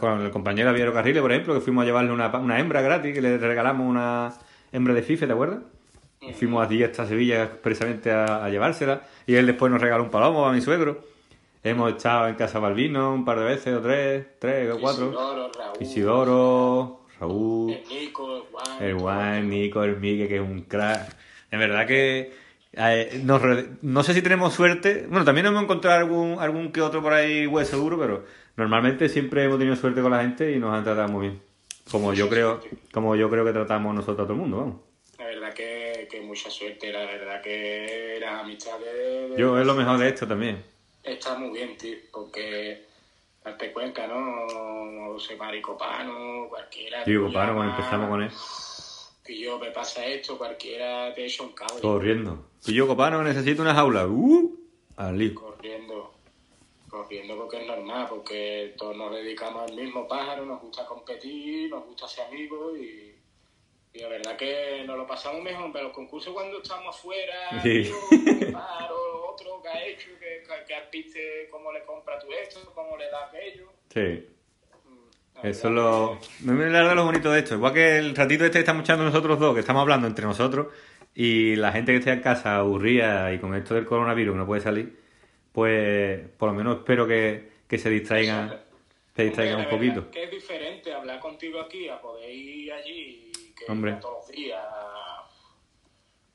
con 0.00 0.20
el 0.22 0.30
compañero 0.30 0.70
Javier 0.70 0.92
Carriles, 0.92 1.22
por 1.22 1.32
ejemplo, 1.32 1.54
que 1.54 1.60
fuimos 1.60 1.82
a 1.82 1.86
llevarle 1.86 2.12
una, 2.12 2.28
una 2.38 2.58
hembra 2.58 2.80
gratis, 2.80 3.14
que 3.14 3.20
le 3.20 3.38
regalamos 3.38 3.86
una 3.88 4.32
hembra 4.72 4.94
de 4.94 5.02
FIFE, 5.02 5.26
¿te 5.26 5.32
acuerdas? 5.32 5.60
Y 6.20 6.32
Fuimos 6.32 6.66
allí 6.66 6.82
hasta 6.82 7.06
Sevilla 7.06 7.44
expresamente 7.44 8.10
a, 8.10 8.44
a 8.44 8.48
llevársela, 8.50 9.02
y 9.26 9.36
él 9.36 9.46
después 9.46 9.70
nos 9.72 9.80
regaló 9.80 10.04
un 10.04 10.10
palomo 10.10 10.46
a 10.46 10.52
mi 10.52 10.60
suegro. 10.60 11.02
Hemos 11.62 11.92
estado 11.92 12.28
en 12.28 12.36
Casa 12.36 12.58
Balbino 12.58 13.12
un 13.12 13.24
par 13.24 13.38
de 13.38 13.44
veces, 13.44 13.74
o 13.74 13.80
tres, 13.80 14.26
tres 14.38 14.72
o 14.72 14.80
cuatro. 14.80 15.08
Isidoro, 15.08 15.50
Raúl, 15.52 15.76
Isidoro, 15.80 17.00
Raúl. 17.20 17.72
el 17.72 17.88
Nico, 17.88 18.36
el 18.36 18.42
Juan. 18.50 18.82
El 18.82 18.94
Juan, 18.94 19.50
Nico, 19.50 19.84
el 19.84 19.96
Mique, 20.00 20.26
que 20.26 20.36
es 20.36 20.42
un 20.42 20.62
crack. 20.62 21.14
En 21.50 21.58
verdad 21.58 21.86
que 21.86 22.32
eh, 22.72 23.20
nos 23.24 23.42
no 23.82 24.02
sé 24.02 24.14
si 24.14 24.22
tenemos 24.22 24.54
suerte. 24.54 25.06
Bueno, 25.08 25.24
también 25.24 25.46
hemos 25.46 25.62
encontrado 25.62 25.98
algún, 25.98 26.38
algún 26.38 26.72
que 26.72 26.80
otro 26.80 27.02
por 27.02 27.12
ahí 27.12 27.46
hueso 27.46 27.76
duro, 27.76 27.98
pero 27.98 28.24
normalmente 28.60 29.08
siempre 29.08 29.44
hemos 29.44 29.58
tenido 29.58 29.74
suerte 29.76 30.02
con 30.02 30.10
la 30.12 30.20
gente 30.22 30.52
y 30.52 30.58
nos 30.58 30.72
han 30.74 30.84
tratado 30.84 31.08
muy 31.08 31.28
bien. 31.28 31.42
Como 31.90 32.12
yo 32.14 32.28
creo, 32.28 32.60
como 32.92 33.16
yo 33.16 33.28
creo 33.30 33.44
que 33.44 33.52
tratamos 33.52 33.94
nosotros 33.94 34.20
a 34.20 34.28
todo 34.28 34.34
el 34.34 34.38
mundo, 34.40 34.56
vamos. 34.58 34.76
La 35.18 35.24
verdad 35.26 35.52
que, 35.54 36.06
que 36.10 36.20
mucha 36.20 36.50
suerte, 36.50 36.92
la 36.92 37.00
verdad 37.06 37.40
que 37.42 38.18
las 38.20 38.42
amistades... 38.42 39.30
de- 39.30 39.34
Yo 39.38 39.58
es 39.58 39.66
lo 39.66 39.74
mejor 39.74 39.98
de 39.98 40.08
esto 40.08 40.26
también. 40.28 40.62
Está 41.02 41.36
muy 41.38 41.50
bien, 41.58 41.76
tío, 41.78 41.96
porque 42.12 42.84
darte 43.42 43.72
cuenta, 43.72 44.06
¿no? 44.06 45.18
Se 45.18 45.34
Maricopano, 45.36 46.46
cualquiera. 46.48 47.02
Te 47.04 47.18
Copano, 47.18 47.54
cuando 47.54 47.74
empezamos 47.74 48.08
con 48.08 48.22
él, 48.22 48.30
Y 49.28 49.42
yo, 49.44 49.58
me 49.58 49.70
pasa 49.70 50.04
esto, 50.06 50.36
cualquiera 50.38 51.12
te 51.14 51.24
echa 51.24 51.42
un 51.42 51.52
cable. 51.52 51.80
corriendo. 51.80 52.46
Y 52.66 52.74
yo, 52.74 52.86
Copano, 52.86 53.22
necesito 53.22 53.62
una 53.62 53.74
jaula. 53.74 54.06
¡Uh! 54.06 54.54
Al 54.96 55.16
lío. 55.18 55.34
Corriendo, 55.34 56.12
corriendo 56.90 57.36
porque 57.36 57.62
es 57.62 57.66
normal, 57.66 58.06
porque 58.08 58.74
todos 58.76 58.96
nos 58.96 59.14
dedicamos 59.14 59.70
al 59.70 59.76
mismo 59.76 60.06
pájaro, 60.06 60.44
nos 60.44 60.60
gusta 60.60 60.84
competir, 60.84 61.70
nos 61.70 61.86
gusta 61.86 62.08
ser 62.08 62.26
amigos 62.26 62.76
y, 62.78 63.14
y 63.92 63.98
la 64.00 64.08
verdad 64.08 64.36
que 64.36 64.82
nos 64.86 64.96
lo 64.96 65.06
pasamos 65.06 65.42
mejor, 65.42 65.70
pero 65.72 65.84
los 65.84 65.94
concursos 65.94 66.34
cuando 66.34 66.60
estamos 66.60 66.96
afuera, 66.96 67.62
Sí. 67.62 67.90
pájaro, 68.52 69.30
otro 69.32 69.62
que 69.62 69.68
ha 69.68 69.86
hecho, 69.86 70.08
que, 70.18 70.42
que, 70.42 70.64
que 70.66 70.74
arpiste, 70.74 71.48
cómo 71.50 71.72
le 71.72 71.84
compra 71.84 72.18
tú 72.18 72.26
esto, 72.32 72.60
cómo 72.74 72.96
le 72.96 73.08
da 73.08 73.26
aquello. 73.26 73.72
Sí. 73.88 74.26
Eso 75.42 75.68
es 75.68 75.74
lo. 75.74 76.18
Me 76.40 76.52
de 76.64 76.94
lo 76.94 77.04
bonito 77.04 77.30
de 77.30 77.38
esto. 77.40 77.54
Igual 77.54 77.72
que 77.72 77.98
el 77.98 78.14
ratito 78.14 78.44
este 78.44 78.58
que 78.58 78.60
estamos 78.60 78.82
echando 78.82 79.04
nosotros 79.04 79.38
dos, 79.38 79.54
que 79.54 79.60
estamos 79.60 79.80
hablando 79.80 80.06
entre 80.06 80.26
nosotros, 80.26 80.66
y 81.14 81.56
la 81.56 81.72
gente 81.72 81.92
que 81.92 81.98
esté 81.98 82.12
en 82.12 82.20
casa 82.20 82.56
aburrida 82.56 83.32
y 83.32 83.38
con 83.38 83.54
esto 83.54 83.74
del 83.74 83.86
coronavirus 83.86 84.36
no 84.36 84.46
puede 84.46 84.60
salir, 84.60 84.99
pues 85.52 86.20
por 86.38 86.50
lo 86.50 86.54
menos 86.54 86.78
espero 86.78 87.06
que, 87.06 87.50
que 87.68 87.78
se 87.78 87.90
distraigan, 87.90 88.60
se 89.16 89.24
distraigan 89.24 89.60
un 89.60 89.68
poquito. 89.68 90.10
Que 90.10 90.24
es 90.24 90.30
diferente 90.30 90.92
hablar 90.92 91.18
contigo 91.20 91.60
aquí 91.60 91.88
a 91.88 92.00
poder 92.00 92.30
ir 92.30 92.72
allí 92.72 93.32
que 93.56 93.70
Hombre. 93.70 93.94
todos 94.00 94.18
los 94.28 94.28
días. 94.36 94.62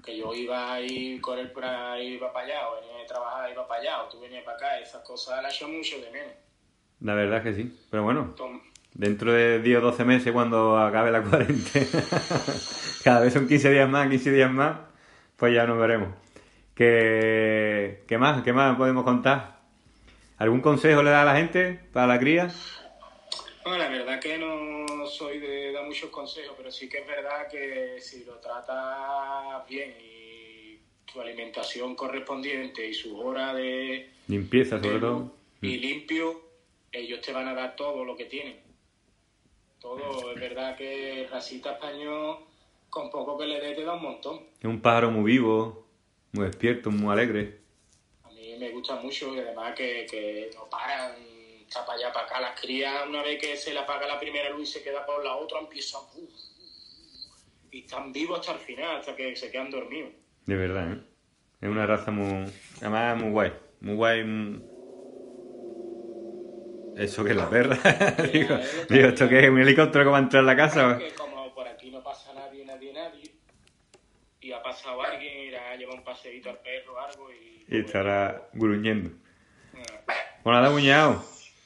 Que 0.04 0.18
yo 0.18 0.34
iba 0.36 0.74
a 0.74 0.82
ir 0.82 1.20
por 1.22 1.66
ahí, 1.66 2.14
iba 2.14 2.32
para 2.32 2.46
allá, 2.46 2.70
o 2.70 2.76
venía 2.76 3.04
a 3.04 3.08
trabajar, 3.08 3.52
iba 3.52 3.68
para 3.68 3.82
allá, 3.82 4.04
o 4.04 4.08
tú 4.10 4.20
venías 4.20 4.44
para 4.44 4.58
acá, 4.58 4.80
esas 4.80 5.02
cosas 5.02 5.42
las 5.42 5.56
echo 5.56 5.68
mucho 5.68 6.00
de 6.00 6.12
menos. 6.12 6.32
La 7.02 7.16
verdad 7.16 7.42
que 7.42 7.56
sí. 7.56 7.76
Pero 7.90 8.04
bueno, 8.04 8.34
Tom- 8.38 8.62
dentro 8.94 9.34
de 9.34 9.60
10 9.62 9.80
o 9.80 9.82
12 9.82 10.06
meses, 10.06 10.32
cuando 10.32 10.78
acabe 10.78 11.10
la 11.12 11.24
cuarentena, 11.28 11.88
cada 13.04 13.22
vez 13.22 13.34
son 13.34 13.48
15 13.48 13.72
días 13.72 13.90
más, 13.90 14.08
15 14.08 14.32
días 14.32 14.52
más, 14.52 14.78
pues 15.38 15.56
ya 15.56 15.66
nos 15.66 15.80
veremos. 15.80 16.10
¿Qué, 16.76 18.04
qué 18.06 18.18
más? 18.18 18.44
¿Qué 18.44 18.52
más 18.52 18.76
podemos 18.76 19.06
contar? 19.06 19.60
¿Algún 20.38 20.60
consejo 20.60 21.02
le 21.02 21.12
da 21.12 21.22
a 21.22 21.26
la 21.26 21.38
gente 21.38 21.80
para 21.94 22.08
la 22.08 22.20
cría? 22.20 22.54
Bueno, 23.64 23.78
la 23.78 23.90
verdad 23.90 24.20
que 24.20 24.38
no 24.38 25.08
soy 25.08 25.40
de 25.40 25.72
dar 25.72 25.86
muchos 25.86 26.10
consejos, 26.10 26.54
pero 26.58 26.70
sí 26.70 26.90
que 26.90 26.98
es 26.98 27.08
verdad 27.08 27.48
que 27.50 27.96
si 28.02 28.26
lo 28.26 28.34
tratas 28.40 29.66
bien 29.70 29.96
y 30.02 30.80
tu 31.12 31.22
alimentación 31.22 31.96
correspondiente 31.96 32.86
y 32.86 32.94
sus 32.94 33.14
horas 33.14 33.56
de, 33.56 34.10
Limpieza, 34.28 34.78
sobre 34.78 34.96
de 34.96 35.00
todo. 35.00 35.32
y 35.62 35.78
limpio, 35.78 36.42
ellos 36.92 37.22
te 37.22 37.32
van 37.32 37.48
a 37.48 37.54
dar 37.54 37.78
todo 37.78 38.04
lo 38.04 38.18
que 38.18 38.26
tienen. 38.26 38.60
Todo, 39.80 40.34
es 40.34 40.40
verdad 40.40 40.76
que 40.76 41.28
racita 41.32 41.74
español, 41.74 42.40
con 42.90 43.10
poco 43.10 43.38
que 43.38 43.46
le 43.46 43.62
dé, 43.62 43.76
te 43.76 43.84
da 43.86 43.94
un 43.94 44.02
montón. 44.02 44.42
Es 44.60 44.66
un 44.66 44.82
pájaro 44.82 45.12
muy 45.12 45.32
vivo, 45.32 45.85
muy 46.36 46.46
despierto, 46.48 46.92
muy 46.92 47.12
alegre. 47.14 47.60
A 48.24 48.30
mí 48.32 48.56
me 48.60 48.70
gusta 48.72 48.96
mucho 48.96 49.34
y 49.34 49.40
además 49.40 49.74
que, 49.76 50.06
que 50.10 50.52
no 50.56 50.70
paran, 50.70 51.14
está 51.62 51.86
para 51.86 51.98
allá, 51.98 52.14
para 52.14 52.26
acá. 52.26 52.42
Las 52.42 52.60
crías, 52.60 53.08
una 53.08 53.24
vez 53.24 53.40
que 53.40 53.56
se 53.58 53.74
le 53.74 53.80
apaga 53.80 54.06
la 54.08 54.20
primera 54.20 54.50
luz 54.50 54.70
y 54.70 54.74
se 54.74 54.84
queda 54.84 55.06
por 55.06 55.24
la 55.24 55.36
otra, 55.36 55.60
empiezan. 55.60 56.02
uf, 56.16 56.30
uf, 56.30 57.72
y 57.72 57.80
están 57.80 58.12
vivos 58.12 58.40
hasta 58.40 58.54
el 58.54 58.60
final, 58.60 58.98
hasta 58.98 59.16
que 59.16 59.36
se 59.36 59.50
quedan 59.52 59.72
dormidos. 59.72 60.12
De 60.46 60.56
verdad, 60.56 60.92
¿eh? 60.94 61.00
Es 61.62 61.70
una 61.70 61.86
raza 61.86 62.12
muy... 62.12 62.46
Además, 62.82 63.18
muy 63.18 63.32
guay. 63.32 63.54
Muy 63.80 63.96
guay. 63.96 64.24
muy- 64.24 64.62
¿Eso 66.96 67.24
que 67.26 67.32
es 67.32 67.36
la 67.36 67.50
perra? 67.50 67.76
digo, 68.32 68.58
digo, 68.90 69.08
¿esto 69.10 69.28
qué 69.28 69.40
es? 69.46 69.50
¿Un 69.50 69.60
helicóptero 69.60 70.06
que 70.06 70.12
va 70.12 70.18
a 70.18 70.22
entrar 70.22 70.44
a 70.44 70.46
la 70.46 70.56
casa? 70.56 70.98
Que 70.98 71.14
como 71.14 71.54
por 71.54 71.68
aquí 71.68 71.92
no 71.92 72.02
pasa 72.02 72.34
nadie, 72.34 72.64
nadie, 72.66 72.94
nadie, 72.94 73.32
y 74.40 74.52
ha 74.54 74.55
pasado 74.66 75.02
alguien, 75.02 75.48
irá 75.48 75.72
a 75.72 75.76
llevar 75.76 75.96
un 75.96 76.04
paseíto 76.04 76.50
al 76.50 76.58
perro 76.58 76.94
o 76.96 77.00
algo 77.00 77.28
y. 77.32 77.76
Y 77.76 77.80
estará 77.80 78.50
gruñendo. 78.54 79.12
Ah, 79.76 80.14
Bueno, 80.44 80.60
nada, 80.62 80.74
cuñado. 80.74 81.24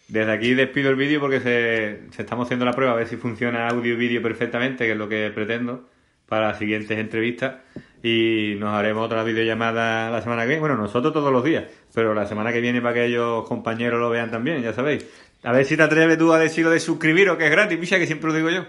Desde 0.08 0.32
aquí 0.32 0.54
despido 0.56 0.90
el 0.90 0.96
vídeo 0.96 1.20
porque 1.20 1.40
se, 1.40 2.12
se 2.12 2.22
estamos 2.24 2.46
haciendo 2.48 2.66
la 2.66 2.74
prueba 2.74 2.94
a 2.94 2.96
ver 2.96 3.08
si 3.08 3.16
funciona 3.18 3.68
audio 3.68 3.94
y 3.94 3.98
vídeo 3.98 4.22
perfectamente, 4.22 4.86
que 4.86 4.92
es 4.94 4.98
lo 4.98 5.08
que 5.08 5.30
pretendo 5.34 5.88
para 6.28 6.50
las 6.50 6.58
siguientes 6.60 6.98
entrevistas. 6.98 7.56
Y 8.02 8.56
nos 8.58 8.74
haremos 8.74 9.06
otra 9.06 9.24
videollamada 9.24 10.10
la 10.10 10.22
semana 10.22 10.44
que 10.44 10.48
viene. 10.50 10.62
Bueno, 10.62 10.76
nosotros 10.78 11.14
todos 11.14 11.32
los 11.32 11.44
días, 11.44 11.66
pero 11.94 12.14
la 12.14 12.26
semana 12.26 12.52
que 12.54 12.62
viene 12.62 12.82
para 12.82 12.94
que 12.96 13.06
ellos 13.06 13.48
compañeros 13.48 14.00
lo 14.00 14.10
vean 14.10 14.32
también, 14.32 14.62
ya 14.62 14.74
sabéis. 14.74 15.06
A 15.44 15.52
ver 15.52 15.66
si 15.66 15.78
te 15.78 15.84
atreves 15.84 16.18
tú 16.18 16.34
a 16.34 16.40
decir 16.40 16.64
lo 16.66 16.72
de 16.72 16.80
suscribiros, 16.80 17.38
que 17.38 17.46
es 17.46 17.52
gratis, 17.52 17.78
picha, 17.78 18.00
que 18.00 18.08
siempre 18.08 18.30
lo 18.30 18.36
digo 18.36 18.50
yo. 18.50 18.66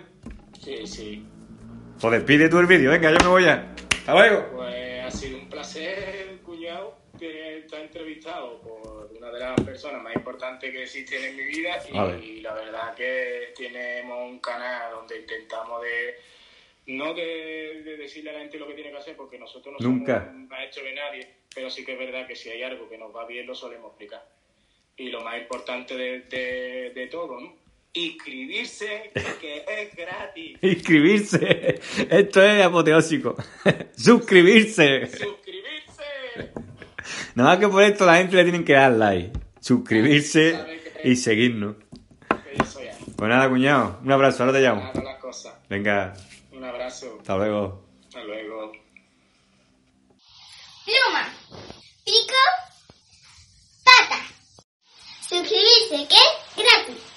Sí, 0.60 0.86
sí. 0.86 1.26
Pues 2.00 2.12
despide 2.12 2.48
tú 2.48 2.58
el 2.58 2.66
vídeo, 2.66 2.90
venga, 2.90 3.10
yo 3.10 3.18
me 3.22 3.28
voy 3.28 3.44
ya. 3.44 3.74
Hasta 4.10 4.28
luego. 4.28 4.56
Pues 4.56 5.04
ha 5.04 5.10
sido 5.10 5.38
un 5.38 5.48
placer, 5.48 6.38
cuñado, 6.44 6.96
que 7.16 7.58
estar 7.58 7.80
entrevistado 7.80 8.60
por 8.60 9.08
una 9.16 9.30
de 9.30 9.38
las 9.38 9.60
personas 9.60 10.02
más 10.02 10.16
importantes 10.16 10.72
que 10.72 10.82
existen 10.82 11.22
en 11.24 11.36
mi 11.36 11.44
vida 11.44 11.80
y, 11.88 11.96
Vale. 11.96 12.42
la 12.42 12.54
verdad 12.54 12.94
que 12.96 13.52
tenemos 13.56 14.28
un 14.28 14.40
canal 14.40 14.92
donde 14.92 15.20
intentamos 15.20 15.80
de 15.82 16.16
no 16.86 17.14
de, 17.14 17.82
de 17.84 17.96
decirle 17.98 18.30
a 18.30 18.32
la 18.32 18.38
gente 18.40 18.58
lo 18.58 18.66
que 18.66 18.74
tiene 18.74 18.90
que 18.90 18.96
hacer 18.96 19.16
porque 19.16 19.38
nosotros 19.38 19.76
no 19.78 19.88
Nunca. 19.88 20.24
somos 20.26 20.48
maestros 20.48 20.86
de 20.86 20.92
nadie, 20.94 21.28
pero 21.54 21.70
sí 21.70 21.84
que 21.84 21.92
es 21.92 21.98
verdad 21.98 22.26
que 22.26 22.34
si 22.34 22.50
hay 22.50 22.64
algo 22.64 22.88
que 22.88 22.98
nos 22.98 23.14
va 23.14 23.26
bien 23.26 23.46
lo 23.46 23.54
solemos 23.54 23.90
explicar. 23.90 24.26
Y 24.96 25.10
lo 25.10 25.20
más 25.20 25.38
importante 25.40 25.94
de, 25.96 26.20
de, 26.22 26.90
de 26.94 27.06
todo, 27.06 27.38
¿no? 27.40 27.54
Inscribirse, 27.92 29.10
que 29.40 29.64
es 29.66 29.96
gratis. 29.96 30.58
Inscribirse. 30.62 31.80
Esto 32.08 32.42
es 32.42 32.64
apoteósico. 32.64 33.34
Suscribirse. 33.96 35.06
Suscribirse. 35.08 36.52
Nada 37.34 37.50
más 37.50 37.58
que 37.58 37.68
por 37.68 37.82
esto 37.82 38.06
la 38.06 38.16
gente 38.16 38.36
le 38.36 38.44
tienen 38.44 38.64
que 38.64 38.74
dar 38.74 38.92
like, 38.92 39.32
suscribirse 39.60 40.56
y 41.04 41.16
seguirnos. 41.16 41.76
Pues 43.16 43.28
nada, 43.28 43.48
cuñado, 43.48 43.98
un 44.02 44.12
abrazo, 44.12 44.44
ahora 44.44 44.52
te 44.58 44.62
llamo. 44.64 44.92
Venga, 45.68 46.14
Un 46.52 46.64
abrazo. 46.64 47.16
hasta 47.20 47.36
luego. 47.36 47.84
Hasta 48.06 48.22
luego. 48.24 48.72
Pluma, 50.84 51.28
pico, 52.04 52.42
pata. 53.84 54.22
Suscribirse, 55.28 56.08
que 56.08 56.16
es 56.16 56.64
gratis. 56.64 57.09